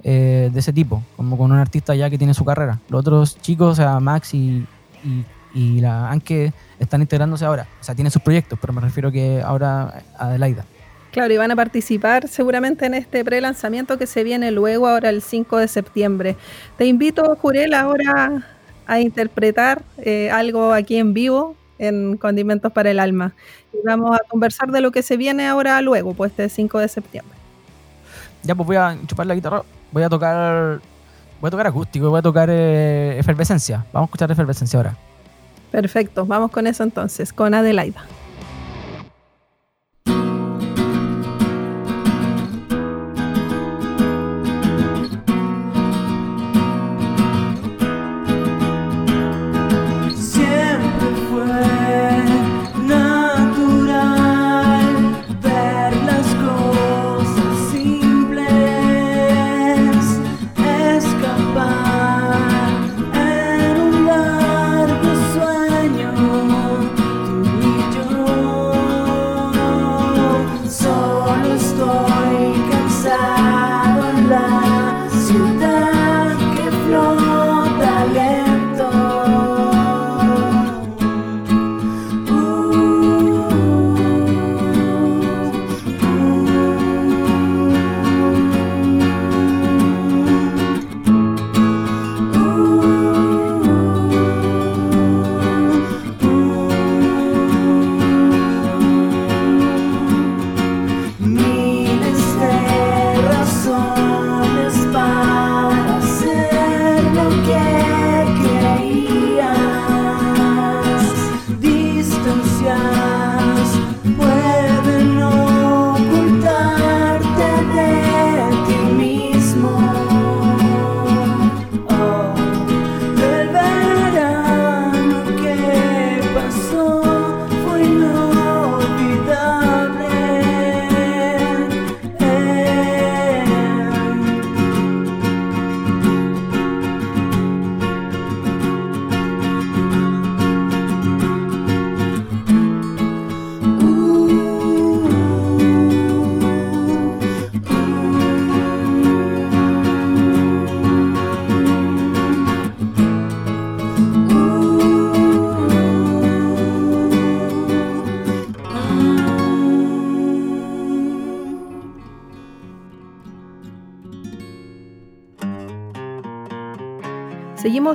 [0.03, 2.81] eh, de ese tipo, como con un artista ya que tiene su carrera.
[2.89, 4.67] Los otros chicos, o sea, Max y,
[5.55, 7.69] la Anke están integrándose ahora.
[7.81, 10.65] O sea, tienen sus proyectos, pero me refiero que ahora Adelaida.
[11.15, 15.23] Claro, y van a participar seguramente en este pre-lanzamiento que se viene luego, ahora el
[15.23, 16.37] 5 de septiembre.
[16.77, 18.45] Te invito, Jurel, ahora
[18.85, 23.33] a interpretar eh, algo aquí en vivo en Condimentos para el Alma.
[23.73, 26.89] Y vamos a conversar de lo que se viene ahora luego, pues este 5 de
[26.89, 27.39] septiembre.
[28.43, 30.81] Ya, pues voy a chupar la guitarra, voy a tocar,
[31.41, 33.87] voy a tocar acústico, voy a tocar eh, efervescencia.
[33.93, 34.97] Vamos a escuchar efervescencia ahora.
[35.71, 38.05] Perfecto, vamos con eso entonces, con Adelaida.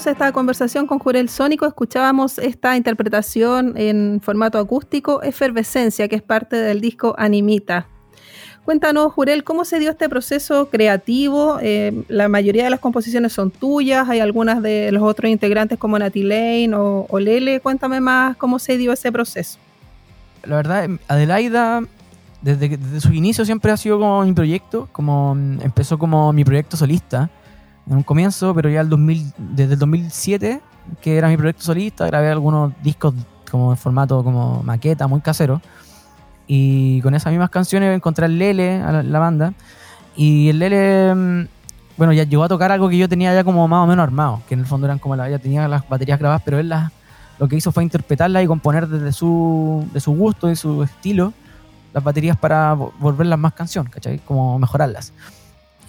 [0.08, 6.56] Esta conversación con Jurel Sónico, escuchábamos esta interpretación en formato acústico, Efervescencia, que es parte
[6.56, 7.88] del disco Animita.
[8.66, 11.58] Cuéntanos, Jurel, ¿cómo se dio este proceso creativo?
[11.62, 15.98] Eh, la mayoría de las composiciones son tuyas, hay algunas de los otros integrantes como
[15.98, 17.60] Nati Lane o, Lele.
[17.60, 19.58] Cuéntame más cómo se dio ese proceso.
[20.44, 21.82] La verdad, Adelaida,
[22.42, 26.78] desde, desde su inicio siempre ha sido como mi proyecto, como empezó como mi proyecto
[26.78, 27.30] solista
[27.90, 30.62] en un comienzo, pero ya el 2000, desde el 2007,
[31.02, 33.14] que era mi proyecto solista, grabé algunos discos
[33.50, 35.62] como en formato como maqueta, muy casero.
[36.48, 39.54] Y con esas mismas canciones encontré al Lele, a la, banda.
[40.16, 41.48] Y el Lele, mm,
[41.98, 44.42] bueno, ya llegó a tocar algo que yo tenía ya como más o menos armado,
[44.48, 46.92] que en el fondo eran como la, ya tenía las baterías grabadas, pero él las,
[47.40, 51.34] lo que hizo fue interpretarlas y componer desde su, de su gusto y su estilo
[51.94, 54.20] las baterías para volverlas más canción, ¿cachai?
[54.20, 55.12] Como mejorarlas.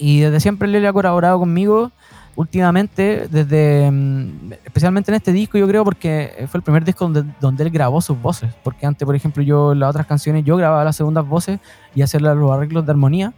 [0.00, 1.92] Y desde siempre Lele ha colaborado conmigo
[2.34, 7.30] últimamente, desde mm, especialmente en este disco, yo creo, porque fue el primer disco donde,
[7.38, 8.50] donde él grabó sus voces.
[8.64, 11.60] Porque antes, por ejemplo, yo las otras canciones yo grababa las segundas voces
[11.94, 13.34] y hacer los arreglos de armonía.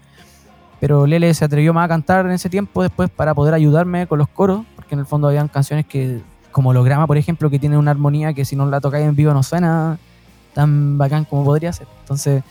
[0.79, 4.19] Pero Lele se atrevió más a cantar en ese tiempo después para poder ayudarme con
[4.19, 6.21] los coros, porque en el fondo habían canciones que,
[6.53, 9.35] como Holograma, por ejemplo, que tiene una armonía que si no la tocáis en vivo
[9.35, 9.99] no suena
[10.55, 11.89] tan bacán como podría ser.
[12.03, 12.45] Entonces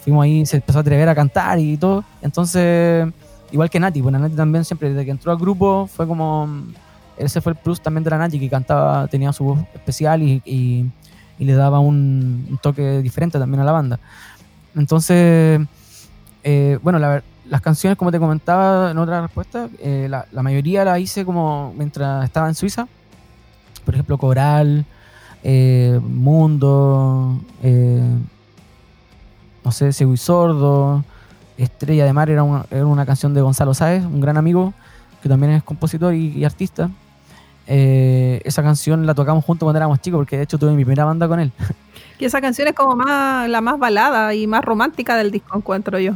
[0.00, 2.04] fuimos ahí, se empezó a atrever a cantar y todo.
[2.20, 3.08] Entonces
[3.52, 6.48] Igual que Nati, bueno, Nati también siempre, desde que entró al grupo, fue como.
[7.16, 10.42] Ese fue el plus también de la Nati, que cantaba, tenía su voz especial y,
[10.44, 13.98] y, le daba un, toque diferente también a la banda.
[14.74, 15.60] Entonces,
[16.44, 21.24] eh, bueno, las canciones, como te comentaba en otra respuesta, eh, la, mayoría la hice
[21.24, 22.86] como mientras estaba en Suiza.
[23.84, 24.84] Por ejemplo, Coral,
[25.42, 27.40] eh, Mundo,
[29.64, 31.04] no sé, y Sordo.
[31.56, 34.74] Estrella de Mar era una, canción de Gonzalo Sáez, un gran amigo
[35.22, 36.90] que también es compositor y, artista.
[37.66, 41.04] Eh, esa canción la tocamos juntos cuando éramos chicos, porque de hecho tuve mi primera
[41.04, 41.52] banda con él.
[42.18, 45.98] Y esa canción es como más, la más balada y más romántica del disco, encuentro
[45.98, 46.14] yo.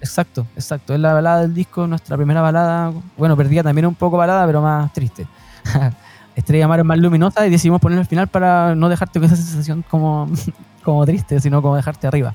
[0.00, 0.94] Exacto, exacto.
[0.94, 2.92] Es la balada del disco, nuestra primera balada.
[3.16, 5.26] Bueno, perdía también un poco balada, pero más triste.
[6.36, 9.36] Estrella Mar es más luminosa y decidimos ponerlo al final para no dejarte con esa
[9.36, 10.28] sensación como,
[10.84, 12.34] como triste, sino como dejarte arriba.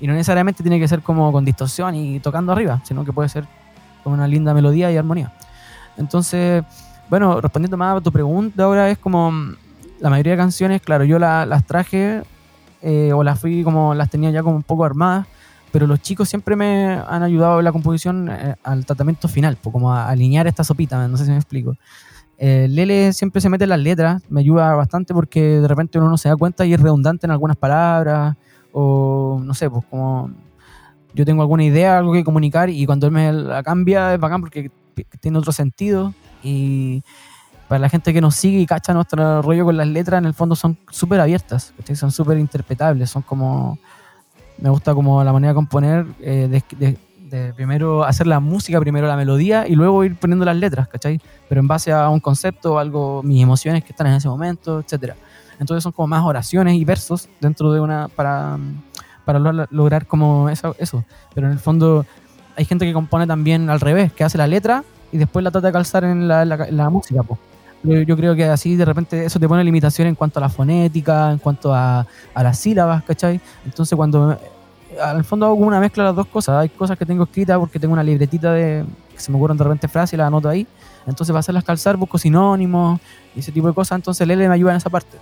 [0.00, 3.28] Y no necesariamente tiene que ser como con distorsión y tocando arriba, sino que puede
[3.28, 3.46] ser
[4.02, 5.32] con una linda melodía y armonía.
[5.96, 6.64] Entonces,
[7.08, 9.32] bueno, respondiendo más a tu pregunta ahora es como
[10.00, 12.22] la mayoría de canciones, claro, yo las traje
[12.82, 15.26] eh, o las fui como las tenía ya como un poco armadas,
[15.72, 19.92] pero los chicos siempre me han ayudado en la composición eh, al tratamiento final, como
[19.92, 21.76] a alinear esta sopita, no sé si me explico.
[22.36, 26.10] Eh, Lele siempre se mete en las letras, me ayuda bastante porque de repente uno
[26.10, 28.36] no se da cuenta y es redundante en algunas palabras,
[28.76, 30.30] o no sé, pues como
[31.14, 34.40] yo tengo alguna idea, algo que comunicar y cuando él me la cambia es bacán
[34.40, 34.70] porque
[35.20, 36.12] tiene otro sentido
[36.42, 37.04] y
[37.68, 40.34] para la gente que nos sigue y cacha nuestro rollo con las letras, en el
[40.34, 43.78] fondo son súper abiertas, son súper interpretables, son como,
[44.58, 46.96] me gusta como la manera de componer, eh, de,
[47.56, 51.20] primero hacer la música, primero la melodía y luego ir poniendo las letras, ¿cachai?
[51.48, 55.16] Pero en base a un concepto, algo, mis emociones que están en ese momento, etcétera.
[55.58, 58.58] Entonces son como más oraciones y versos dentro de una, para,
[59.24, 59.38] para
[59.70, 61.04] lograr como eso, eso.
[61.34, 62.04] Pero en el fondo
[62.56, 65.68] hay gente que compone también al revés, que hace la letra y después la trata
[65.68, 67.38] de calzar en la, la, música, pues.
[67.84, 71.30] Yo, creo que así de repente eso te pone limitación en cuanto a la fonética,
[71.30, 73.38] en cuanto a, a las sílabas, ¿cachai?
[73.66, 74.38] Entonces cuando
[75.02, 76.56] al fondo hago una mezcla de las dos cosas.
[76.56, 79.64] Hay cosas que tengo escritas porque tengo una libretita de que se me ocurren de
[79.64, 80.66] repente frases y las anoto ahí.
[81.06, 83.00] Entonces, para hacerlas calzar, busco sinónimos
[83.34, 83.96] y ese tipo de cosas.
[83.96, 85.18] Entonces, Lele me ayuda en esa parte.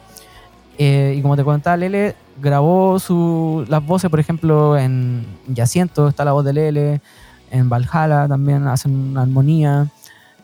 [0.79, 6.25] Eh, y como te contaba, Lele grabó su, las voces, por ejemplo, en Yaciento está
[6.25, 7.01] la voz de Lele,
[7.51, 9.89] en Valhalla también hacen una armonía,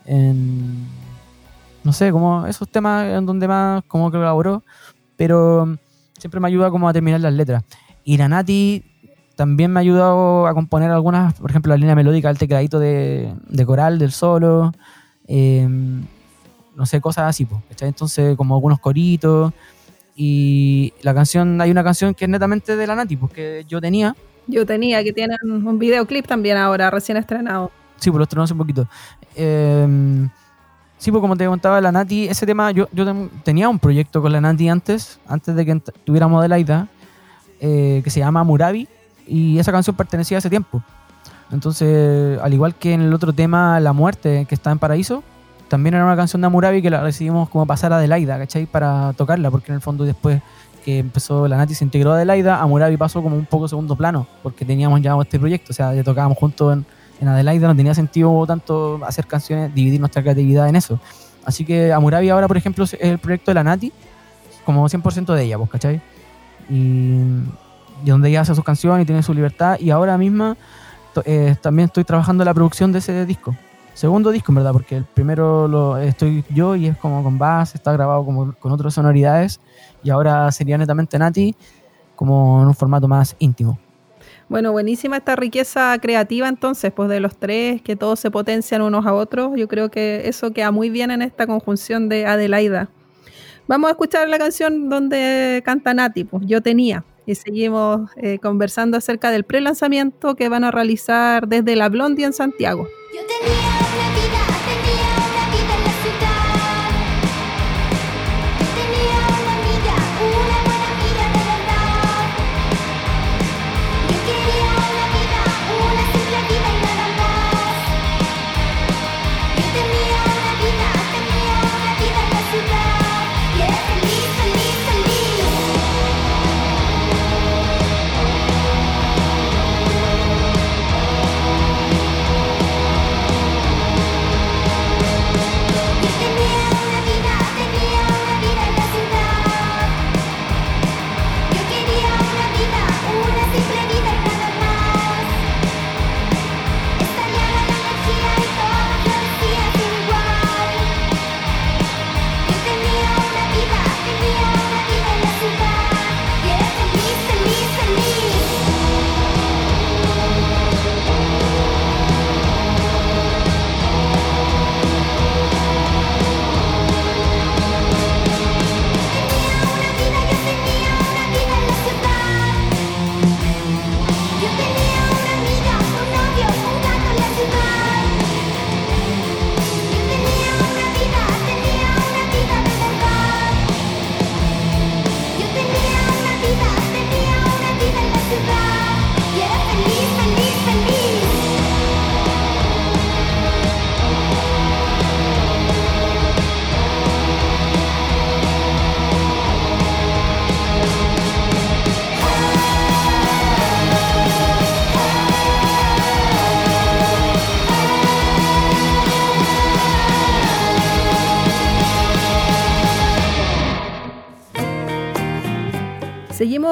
[0.05, 0.87] en.
[1.83, 4.63] No sé, como esos temas en donde más como que colaboró,
[5.15, 5.77] pero
[6.17, 7.63] siempre me ayuda como a terminar las letras.
[8.03, 8.83] Y la Nati
[9.35, 13.33] también me ha ayudado a componer algunas, por ejemplo, la línea melódica, el tecladito de,
[13.47, 14.73] de coral del solo,
[15.27, 16.03] em,
[16.75, 19.53] no sé, cosas así, pues, Entonces, como algunos coritos.
[20.21, 24.17] Y la canción, hay una canción que es netamente de la Nati, porque yo tenía.
[24.47, 27.71] Yo tenía, que tiene un videoclip también ahora, recién estrenado.
[27.95, 28.85] Sí, pues lo estrenó hace un poquito.
[29.33, 30.29] Em,
[30.97, 34.33] sí, pues como te contaba, la Nati, ese tema, yo, yo tenía un proyecto con
[34.33, 36.87] la Nati antes, antes de que tuviéramos de la
[37.61, 38.89] eh, que se llama Murabi,
[39.25, 40.83] y esa canción pertenecía a ese tiempo.
[41.49, 45.23] Entonces, al igual que en el otro tema, La Muerte, que está en Paraíso,
[45.69, 48.65] también era una canción de Amurabi que la decidimos como pasar a Adelaida, ¿cachai?
[48.65, 50.41] Para tocarla, porque en el fondo después
[50.83, 54.27] que empezó la Nati se integró a Adelaida, Amurabi pasó como un poco segundo plano,
[54.43, 56.85] porque teníamos ya este proyecto, o sea, ya tocábamos juntos en,
[57.21, 60.99] en Adelaida, no tenía sentido tanto hacer canciones, dividir nuestra creatividad en eso.
[61.45, 63.93] Así que Amurabi ahora, por ejemplo, es el proyecto de la Nati,
[64.65, 66.01] como 100% de ella, pues, ¿cachai?
[66.69, 67.43] Y
[68.03, 69.77] y donde ella hace sus canciones y tiene su libertad.
[69.79, 70.57] Y ahora misma
[71.25, 73.55] eh, también estoy trabajando en la producción de ese disco.
[73.93, 77.75] Segundo disco, en verdad, porque el primero lo estoy yo y es como con bass,
[77.75, 79.59] está grabado como con otras sonoridades.
[80.03, 81.55] Y ahora sería netamente Nati,
[82.15, 83.77] como en un formato más íntimo.
[84.47, 89.05] Bueno, buenísima esta riqueza creativa entonces, pues de los tres, que todos se potencian unos
[89.05, 89.51] a otros.
[89.55, 92.89] Yo creo que eso queda muy bien en esta conjunción de Adelaida.
[93.67, 98.97] Vamos a escuchar la canción donde canta Nati, pues yo tenía y seguimos eh, conversando
[98.97, 102.87] acerca del pre-lanzamiento que van a realizar desde la Blondie en Santiago.
[103.13, 103.78] Yo Seguimos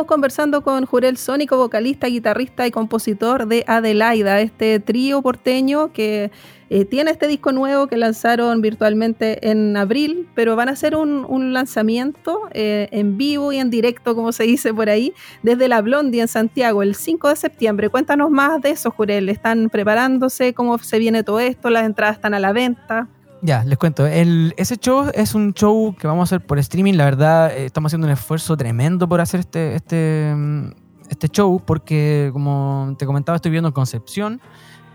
[0.08, 6.32] conversando con Jurel Sónico, vocalista, guitarrista y compositor de Adelaida, este trío porteño que
[6.70, 11.54] eh, tiene este disco nuevo que lanzaron virtualmente en abril, pero van a hacer un,
[11.54, 16.22] lanzamiento eh, en vivo y en directo, como se dice por ahí, desde la Blondie
[16.22, 17.90] en Santiago el 5 de septiembre.
[17.90, 19.30] Cuéntanos más de eso, Jurel.
[19.30, 20.54] ¿Están preparándose?
[20.54, 21.70] ¿Cómo se viene todo esto?
[21.70, 23.08] ¿Las entradas están a la venta?
[23.42, 24.06] Ya, les cuento.
[24.06, 26.94] El, ese show es un show que vamos a hacer por streaming.
[26.94, 30.72] La verdad, eh, estamos haciendo un esfuerzo tremendo por hacer este, este, mm,
[31.10, 34.42] este show, porque como te comentaba, estoy viviendo en Concepción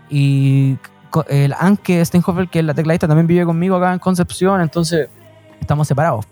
[0.09, 0.77] y
[1.29, 5.09] el Anke Steinhofer, que es la tecladista, también vive conmigo acá en Concepción, entonces
[5.59, 6.25] estamos separados.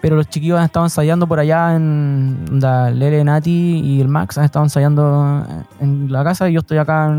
[0.00, 4.38] Pero los chiquillos han estado ensayando por allá en la Lele Nati y el Max
[4.38, 5.44] han estado ensayando
[5.80, 7.14] en la casa y yo estoy acá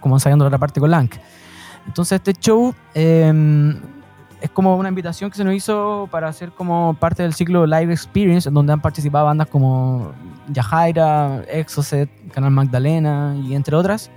[0.00, 1.16] como ensayando la otra parte con Lank.
[1.86, 3.76] Entonces este show em,
[4.40, 7.92] es como una invitación que se nos hizo para hacer como parte del ciclo Live
[7.92, 10.12] Experience, en donde han participado bandas como
[10.48, 14.10] Yajaira, Exocet, Canal Magdalena y entre otras.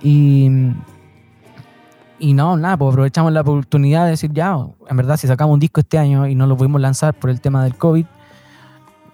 [0.00, 0.48] Y,
[2.20, 4.56] y no, nada, pues aprovechamos la oportunidad de decir, ya,
[4.88, 7.40] en verdad, si sacamos un disco este año y no lo pudimos lanzar por el
[7.40, 8.06] tema del COVID,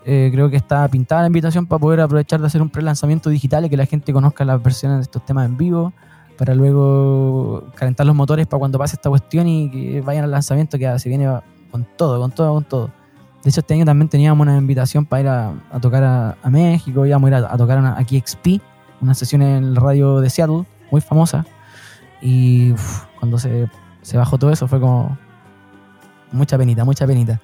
[0.07, 3.64] eh, creo que está pintada la invitación para poder aprovechar de hacer un pre-lanzamiento digital
[3.64, 5.95] y que la gente conozca las versiones de estos temas en vivo
[6.37, 10.78] para luego calentar los motores para cuando pase esta cuestión y que vayan al lanzamiento
[10.78, 11.28] que se viene
[11.70, 12.91] con todo, con todo, con todo.
[13.43, 17.30] De hecho, este año también teníamos una invitación para ir a, tocar a, México, íbamos
[17.30, 18.62] a ir a, tocar aquí XP,
[19.03, 21.45] una sesión en el radio de Seattle, muy famosa.
[22.22, 22.72] Y
[23.18, 23.68] cuando se,
[24.14, 25.18] bajó todo eso fue como
[26.32, 27.39] mucha penita, mucha penita.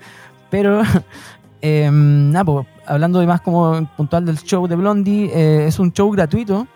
[0.49, 0.81] Pero,
[1.61, 5.93] em, nada, pues, hablando de más como puntual del show de Blondie, eh, es un
[5.93, 6.67] show gratuito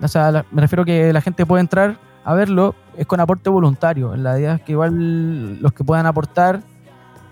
[0.00, 4.14] o sea, me refiero que la gente puede entrar a verlo, es con aporte voluntario.
[4.16, 6.60] La idea es que igual los que puedan aportar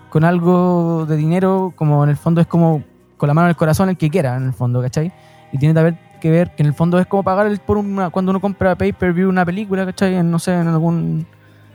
[0.09, 2.83] con algo de dinero, como en el fondo es como
[3.17, 5.11] con la mano en el corazón el que quiera, en el fondo, ¿cachai?
[5.51, 8.31] Y tiene que ver que en el fondo es como pagar el, por una, cuando
[8.31, 10.15] uno compra pay-per-view una película, ¿cachai?
[10.15, 11.27] En, no sé, en algún,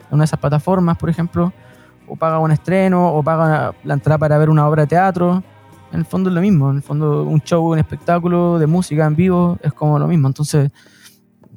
[0.09, 1.53] en una de esas plataformas, por ejemplo,
[2.09, 5.43] o paga un estreno, o paga la entrada para ver una obra de teatro
[5.93, 6.71] en el fondo es lo mismo.
[6.71, 10.27] En el fondo, un show, un espectáculo de música en vivo es como lo mismo.
[10.27, 10.71] Entonces,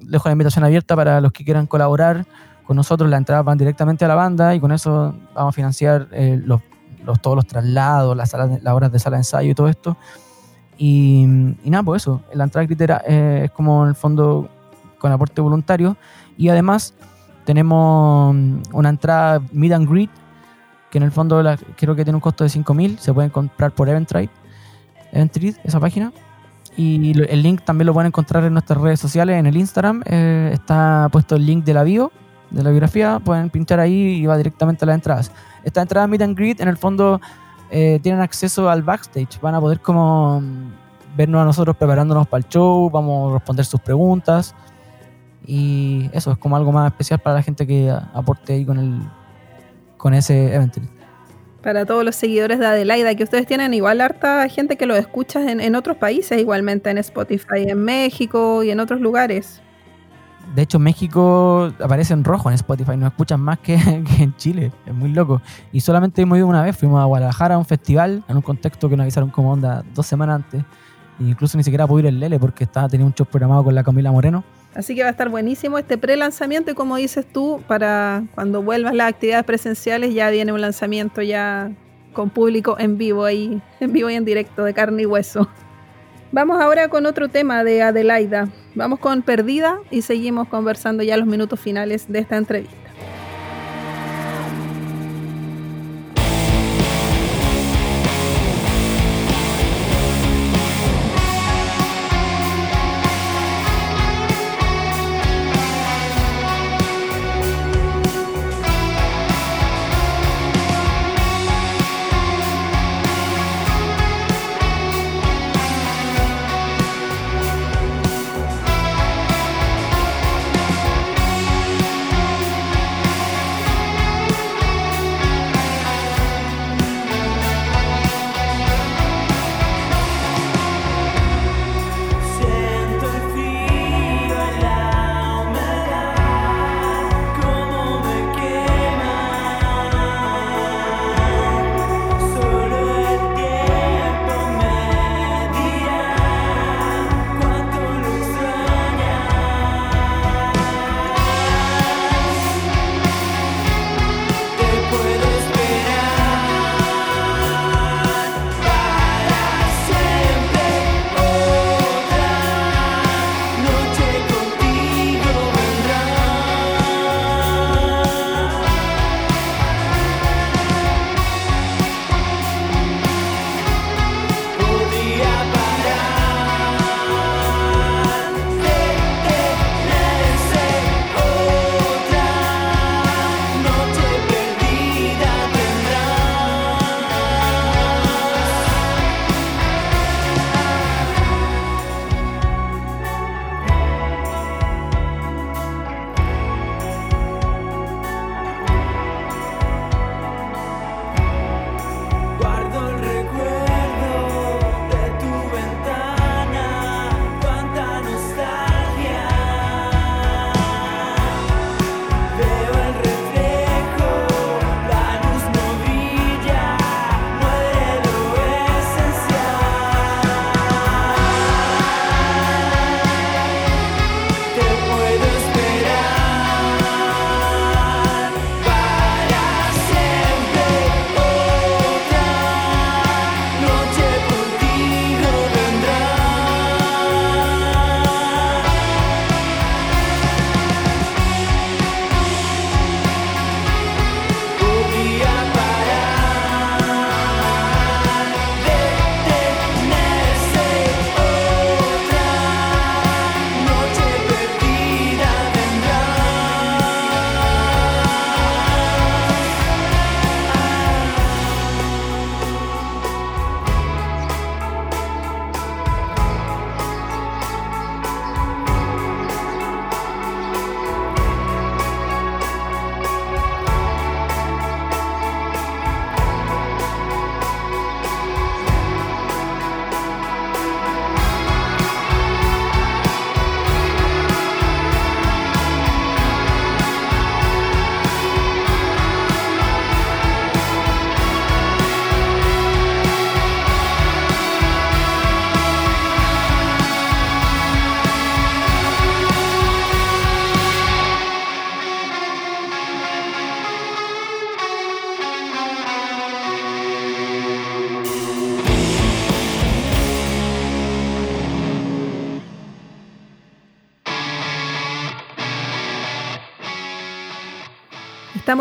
[0.01, 2.25] dejo la invitación abierta para los que quieran colaborar
[2.65, 3.09] con nosotros.
[3.09, 6.61] La entrada van directamente a la banda y con eso vamos a financiar eh, los,
[7.21, 9.97] todos los traslados, las, salas, las horas de sala de ensayo y todo esto.
[10.77, 11.25] Y,
[11.63, 12.21] nada, pues eso.
[12.33, 14.49] La entrada critera eh, es como en el fondo
[14.99, 15.95] con aporte voluntario.
[16.37, 16.93] Y además
[17.45, 18.35] tenemos
[18.73, 20.09] una entrada meet and greet
[20.89, 21.43] que en el fondo
[21.75, 24.33] creo que tiene un costo de 5.000, se pueden comprar por Eventbrite,
[25.11, 26.11] Eventbrite, esa página.
[26.77, 30.51] Y el link también lo pueden encontrar en nuestras redes sociales, en el Instagram, eh,
[30.53, 32.11] está puesto el link de la bio,
[32.51, 35.31] de la biografía, pueden pinchar ahí y va directamente a las entradas.
[35.63, 37.21] Esta entrada Meet and Greet, en el fondo,
[37.71, 40.43] eh, tienen acceso al backstage, van a poder como
[41.15, 44.53] vernos a nosotros preparándonos para el show, vamos a responder sus preguntas.
[45.47, 48.99] Y eso es como algo más especial para la gente que aporte ahí con el,
[49.97, 50.81] con ese evento.
[51.65, 55.51] Para todos los seguidores de Adelaida, que ustedes tienen igual harta gente que lo escucha
[55.51, 59.63] en, otros países, igualmente en Spotify, en México y en otros lugares.
[60.53, 64.93] De hecho, México aparece en rojo en Spotify, nos escuchan más que, en Chile, es
[64.93, 65.41] muy loco.
[65.71, 68.87] Y solamente hemos ido una vez, fuimos a Guadalajara a un festival, en un contexto
[68.87, 70.63] que nos avisaron como onda dos semanas antes.
[71.19, 73.73] E incluso ni siquiera pude ir el Lele porque estaba teniendo un show programado con
[73.73, 74.43] la Camila Moreno.
[74.75, 78.93] Así que va a estar buenísimo este pre-lanzamiento y como dices tú, para cuando vuelvas
[78.93, 81.71] las actividades presenciales ya viene un lanzamiento ya
[82.11, 85.49] con público en vivo ahí, en vivo y en directo de carne y hueso.
[86.33, 88.49] Vamos ahora con otro tema de Adelaida.
[88.75, 92.84] Vamos con Perdida y seguimos conversando ya los minutos finales de esta entrevista.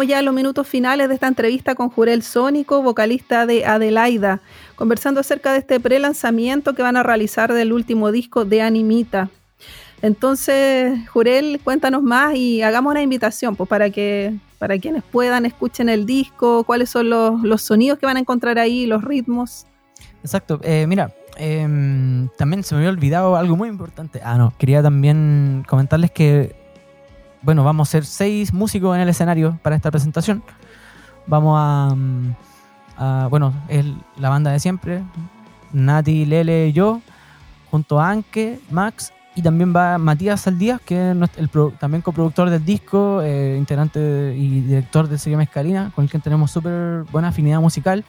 [0.02, 4.40] Ya en los minutos finales de esta entrevista con Jurel Sónico, vocalista de Adelaida,
[4.74, 9.30] conversando acerca de este pre-lanzamiento que van a realizar del último disco de Animita.
[10.02, 15.88] Entonces, Jurel, cuéntanos más y hagamos una invitación pues, para que para quienes puedan escuchen
[15.88, 19.66] el disco, cuáles son los, sonidos que van a encontrar ahí, los ritmos.
[20.22, 24.20] Exacto, eh, mira, em, también se me había olvidado algo muy importante.
[24.24, 26.63] Ah, no, quería también comentarles que,
[27.44, 30.42] bueno, vamos a ser seis músicos en el escenario para esta presentación.
[31.26, 33.84] Vamos a, mm, bueno, es
[34.16, 35.02] la banda de siempre,
[35.72, 37.00] Nati, Lele y yo,
[37.70, 42.64] junto a Anke, Max y también va Matías Saldías, que es el también coproductor del
[42.64, 47.60] disco, eh, integrante y director de Serie Mezcalina, con el que tenemos súper buena afinidad
[47.60, 48.04] musical.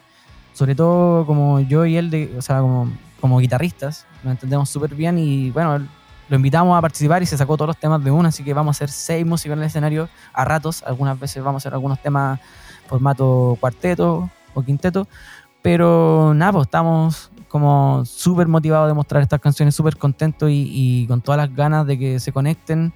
[0.54, 5.18] Sobre todo como yo y él, o sea, como, como guitarristas, nos entendemos súper bien
[5.18, 5.86] y bueno,
[6.30, 8.76] lo invitamos a participar y se sacó todos los temas de una, así que vamos
[8.76, 10.84] a hacer seis músicos en el escenario a ratos.
[10.84, 12.40] Algunas veces vamos a hacer algunos temas
[12.88, 15.08] formato cuarteto o quinteto,
[15.62, 21.22] pero nada, pues estamos como súper motivado de mostrar estas canciones, súper contento y, con
[21.22, 22.94] todas las ganas de que se conecten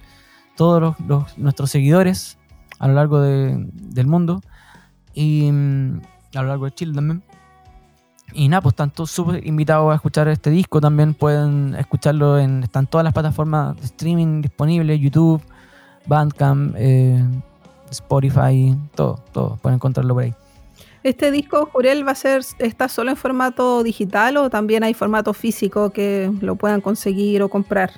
[0.56, 2.36] todos los, nuestros seguidores
[2.78, 4.42] a lo largo del mundo
[5.14, 6.00] y mm,
[6.34, 7.22] a lo largo de Chile también.
[8.32, 10.80] Y nada, pues están todos súper invitados a escuchar este disco.
[10.80, 12.62] También pueden escucharlo en.
[12.62, 15.42] Están todas las plataformas de streaming disponibles: YouTube,
[16.06, 17.22] Bandcamp, eh,
[17.90, 19.56] Spotify, todo, todo.
[19.56, 20.34] Pueden encontrarlo por ahí.
[21.02, 25.32] ¿Este disco, Jurel, va a ser, está solo en formato digital o también hay formato
[25.32, 27.90] físico que lo puedan conseguir o comprar?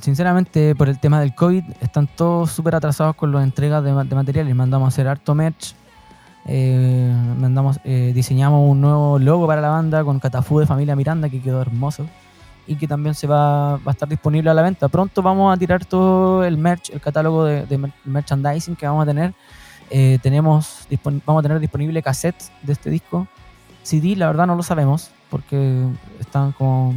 [0.00, 4.54] Sinceramente, por el tema del COVID, están todos súper atrasados con las entregas de, materiales.
[4.54, 5.74] Mandamos a hacer harto merch,
[6.46, 11.28] eh, mandamos, eh, diseñamos un nuevo logo para la banda con Catafú de Familia Miranda,
[11.28, 12.06] que quedó hermoso
[12.66, 14.88] y que también se va, va, a estar disponible a la venta.
[14.88, 19.06] Pronto vamos a tirar todo el merch, el catálogo de, de merchandising que vamos a
[19.06, 19.34] tener
[19.90, 20.86] eh, tenemos,
[21.26, 23.26] vamos a tener disponible cassette de este disco.
[23.82, 25.84] CD, la verdad no lo sabemos, porque
[26.20, 26.94] están como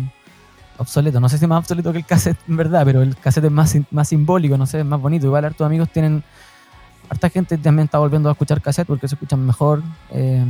[0.77, 1.19] obsoletos.
[1.19, 3.51] No sé si es más obsoleto que el cassette, en verdad, pero el cassette es
[3.51, 5.25] más, más simbólico, no sé, es más bonito.
[5.25, 6.23] Igual hartos amigos tienen.
[7.09, 9.83] Harta gente también está volviendo a escuchar cassette porque se escuchan mejor.
[10.11, 10.45] Eh,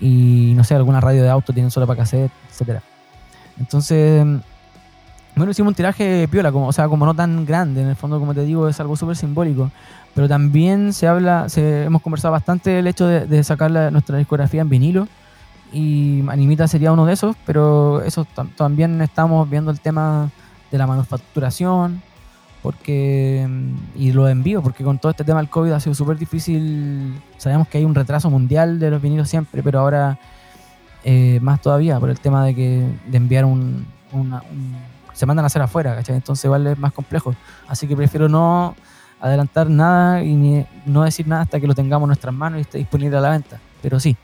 [0.00, 2.82] y no sé, alguna radio de auto tienen solo para cassette, etcétera.
[3.58, 4.24] Entonces,
[5.36, 8.18] bueno, hicimos un tiraje piola, como, o sea, como no tan grande, en el fondo,
[8.18, 9.70] como te digo, es algo súper simbólico.
[10.14, 14.68] Pero también se habla, se, hemos conversado bastante el hecho de, sacar nuestra discografía en
[14.68, 15.08] vinilo
[15.72, 20.30] y Animita sería uno de esos, pero eso también estamos viendo el tema
[20.70, 22.02] de la manufacturación
[22.62, 23.48] porque
[23.94, 27.68] y lo envío porque con todo este tema del COVID ha sido súper difícil sabemos
[27.68, 30.18] que hay un retraso mundial de los vinilos siempre pero ahora
[31.04, 33.86] eh, más todavía por el tema de que de enviar un,
[35.14, 36.16] se mandan a hacer afuera ¿cachai?
[36.16, 37.34] entonces igual es más complejo
[37.68, 38.74] así que prefiero no
[39.20, 42.78] adelantar nada y no decir nada hasta que lo tengamos en nuestras manos y esté
[42.78, 43.60] disponible a la venta.
[43.82, 44.16] Pero sí.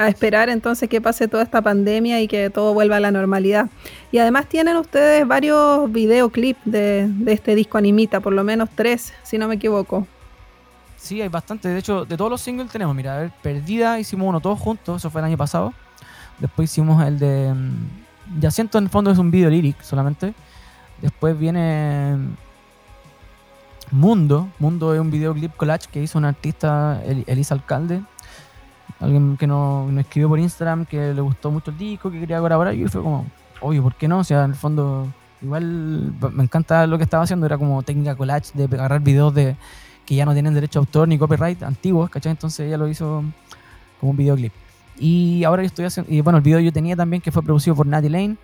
[0.00, 3.68] A esperar entonces que pase toda esta pandemia y que todo vuelva a la normalidad.
[4.10, 9.12] Y además tienen ustedes varios videoclips de, de este disco Animita, por lo menos tres,
[9.22, 10.06] si no me equivoco.
[10.96, 11.68] Sí, hay bastante.
[11.68, 15.02] De hecho, de todos los singles tenemos, mira, a ver, Perdida hicimos uno todos juntos,
[15.02, 15.74] eso fue el año pasado.
[16.38, 17.52] Después hicimos el de.
[17.54, 20.34] Mm, ya siento en el fondo es un video lyric solamente.
[21.02, 22.16] Después viene
[23.90, 24.48] Mundo.
[24.58, 28.02] Mundo es un videoclip collage que hizo una artista, Elisa Alcalde.
[29.00, 32.74] Alguien que nos, escribió por Instagram que le gustó mucho el disco, que quería colaborar.
[32.74, 33.26] Y fue como,
[33.60, 34.18] obvio, ¿por qué no?
[34.18, 35.08] O sea, en el fondo,
[35.40, 37.46] igual me encanta lo que estaba haciendo.
[37.46, 39.56] Era como técnica collage de agarrar videos de
[40.04, 42.32] que ya no tienen derecho a autor ni copyright antiguos, ¿cachai?
[42.32, 43.24] Entonces ella lo hizo
[43.98, 44.52] como un videoclip.
[44.98, 46.12] Y ahora yo estoy haciendo.
[46.12, 48.36] Y bueno, el video yo tenía también que fue producido por Natty Lane,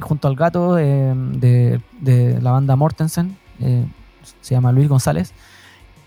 [0.00, 3.36] junto al gato eh, de, de, la banda Mortensen.
[3.60, 3.84] Eh,
[4.40, 5.32] se llama Luis González.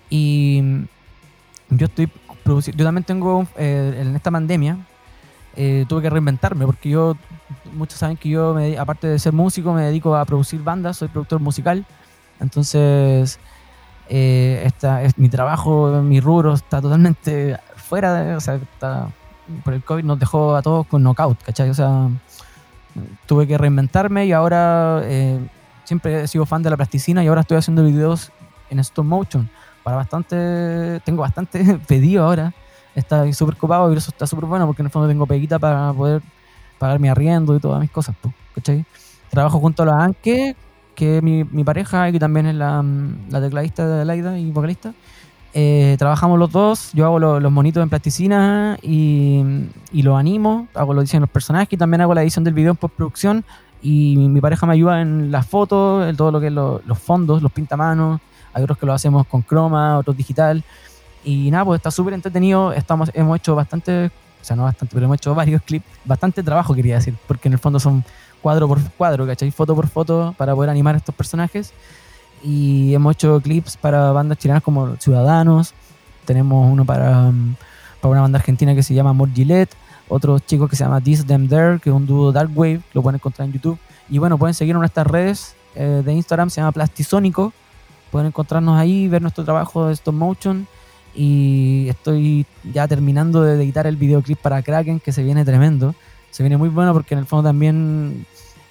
[0.10, 0.64] Y
[1.70, 2.10] yo estoy
[2.46, 4.78] produciendo, yo también tengo, eh, en esta pandemia,
[5.56, 7.18] eh, tuve que reinventarme porque yo,
[7.74, 11.08] muchos saben que yo, me, aparte de ser músico, me dedico a producir bandas, soy
[11.08, 11.86] productor musical.
[12.40, 13.40] Entonces,
[14.10, 18.60] eh, esta, es, mi trabajo, mi rubro está totalmente fuera de, o sea,
[19.64, 21.72] por el COVID nos dejó a todos con knockout, ¿cachai?
[21.72, 22.10] O sea,
[23.26, 25.02] tuve que reinventarme y ahora
[25.84, 28.32] siempre he sido fan de la plasticina y ahora estoy haciendo videos
[28.70, 29.50] en stop motion.
[29.86, 32.52] Para bastante, tengo bastante pedido ahora.
[32.96, 35.94] Está súper copado y eso está súper bueno porque en el fondo tengo peguita para
[35.94, 36.24] poder
[36.80, 38.16] pagar mi arriendo y todas mis cosas.
[38.56, 38.84] ¿cachai?
[39.30, 40.56] Trabajo junto a la Anke,
[40.96, 42.84] que es mi, mi pareja y que también es la,
[43.30, 44.92] la tecladista de Laida y vocalista.
[45.54, 49.44] Eh, trabajamos los dos, yo hago los monitos en plasticina y,
[49.92, 52.72] y los animo, hago diseños de los personajes y también hago la edición del video
[52.72, 53.46] en postproducción
[53.84, 57.44] y mi, pareja me ayuda en las fotos, en todo lo que es los fondos,
[57.44, 58.20] los pintamanos.
[58.56, 60.64] Hay otros que lo hacemos con croma, otros digital.
[61.26, 62.72] Y nada, pues está súper entretenido.
[62.72, 65.86] Estamos, hemos hecho bastante, o sea, no bastante, pero hemos hecho varios clips.
[66.06, 68.06] Bastante trabajo, quería decir, porque en el fondo son
[68.42, 69.52] cuadro por cuadro, ¿cachai?
[69.52, 71.74] Foto por foto para poder animar a estos personajes.
[72.42, 75.74] Y hemos hecho clips para bandas chilenas como Ciudadanos.
[76.24, 77.56] Tenemos uno para, um,
[78.00, 79.76] para una banda argentina que se llama More Gillette.
[80.08, 83.02] Otro chico que se llama This Them There, que es un dúo Dark Wave, lo
[83.02, 83.78] pueden encontrar en YouTube.
[84.10, 87.52] Y bueno, pueden seguirnos en nuestras redes eh, de Instagram, se llama Plastisónico.
[88.16, 90.68] Pueden encontrarnos ahí, ver nuestro trabajo de stop motion.
[91.14, 95.94] Y estoy ya terminando de editar el videoclip para Kraken, que se viene tremendo.
[96.32, 98.26] Se viene muy bueno porque en el fondo también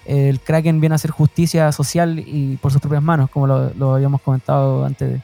[0.06, 4.22] el Kraken viene a hacer justicia social y por sus propias manos, como lo, habíamos
[4.22, 5.20] comentado antes,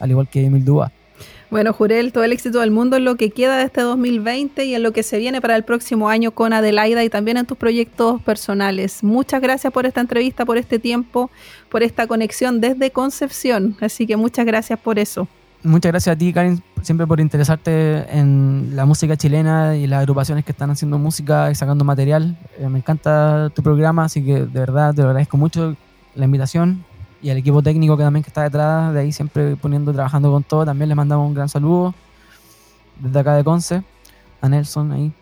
[0.00, 0.90] al igual que Emil Dua.
[1.52, 4.74] Bueno, Jurel, todo el éxito del mundo en lo que queda de este 2020 y
[4.74, 7.58] en lo que se viene para el próximo año con Adelaida y también en tus
[7.58, 9.04] proyectos personales.
[9.04, 11.30] Muchas gracias por esta entrevista, por este tiempo,
[11.68, 13.76] por esta conexión desde Concepción.
[13.82, 15.28] Así que muchas gracias por eso.
[15.62, 20.46] Muchas gracias a ti, Karen, siempre por interesarte en la música chilena y las agrupaciones
[20.46, 22.34] que están haciendo música y sacando material.
[22.58, 25.76] Eh, me encanta tu programa, así que de verdad te lo agradezco mucho
[26.14, 26.82] la invitación
[27.22, 30.42] y al equipo técnico que también que está detrás de ahí siempre poniendo, trabajando con
[30.42, 31.94] todo, también les mandamos un gran saludo
[32.98, 33.82] desde acá de Conce,
[34.40, 35.12] a Nelson ahí.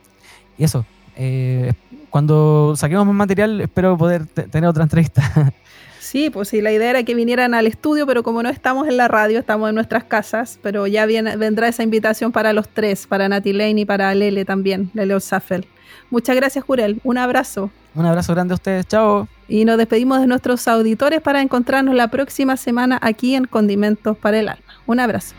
[0.59, 0.85] Y eso,
[1.17, 1.73] eh,
[2.09, 5.53] cuando saquemos más material espero poder tener otra entrevista.
[6.01, 8.97] Sí, pues sí, la idea era que vinieran al estudio, pero como no estamos en
[8.97, 13.07] la radio, estamos en nuestras casas, pero ya viene, vendrá esa invitación para los tres,
[13.07, 15.69] para Nati Lane y para Lele también, Lele Osafel.
[16.11, 17.01] Muchas gracias, Jurel.
[17.05, 17.71] Un abrazo.
[17.95, 18.87] Un abrazo grande a ustedes.
[18.87, 19.29] Chao.
[19.49, 24.39] Y nos despedimos de nuestros auditores para encontrarnos la próxima semana aquí en Condimentos para
[24.39, 24.65] el Alma.
[24.87, 25.35] Un abrazo.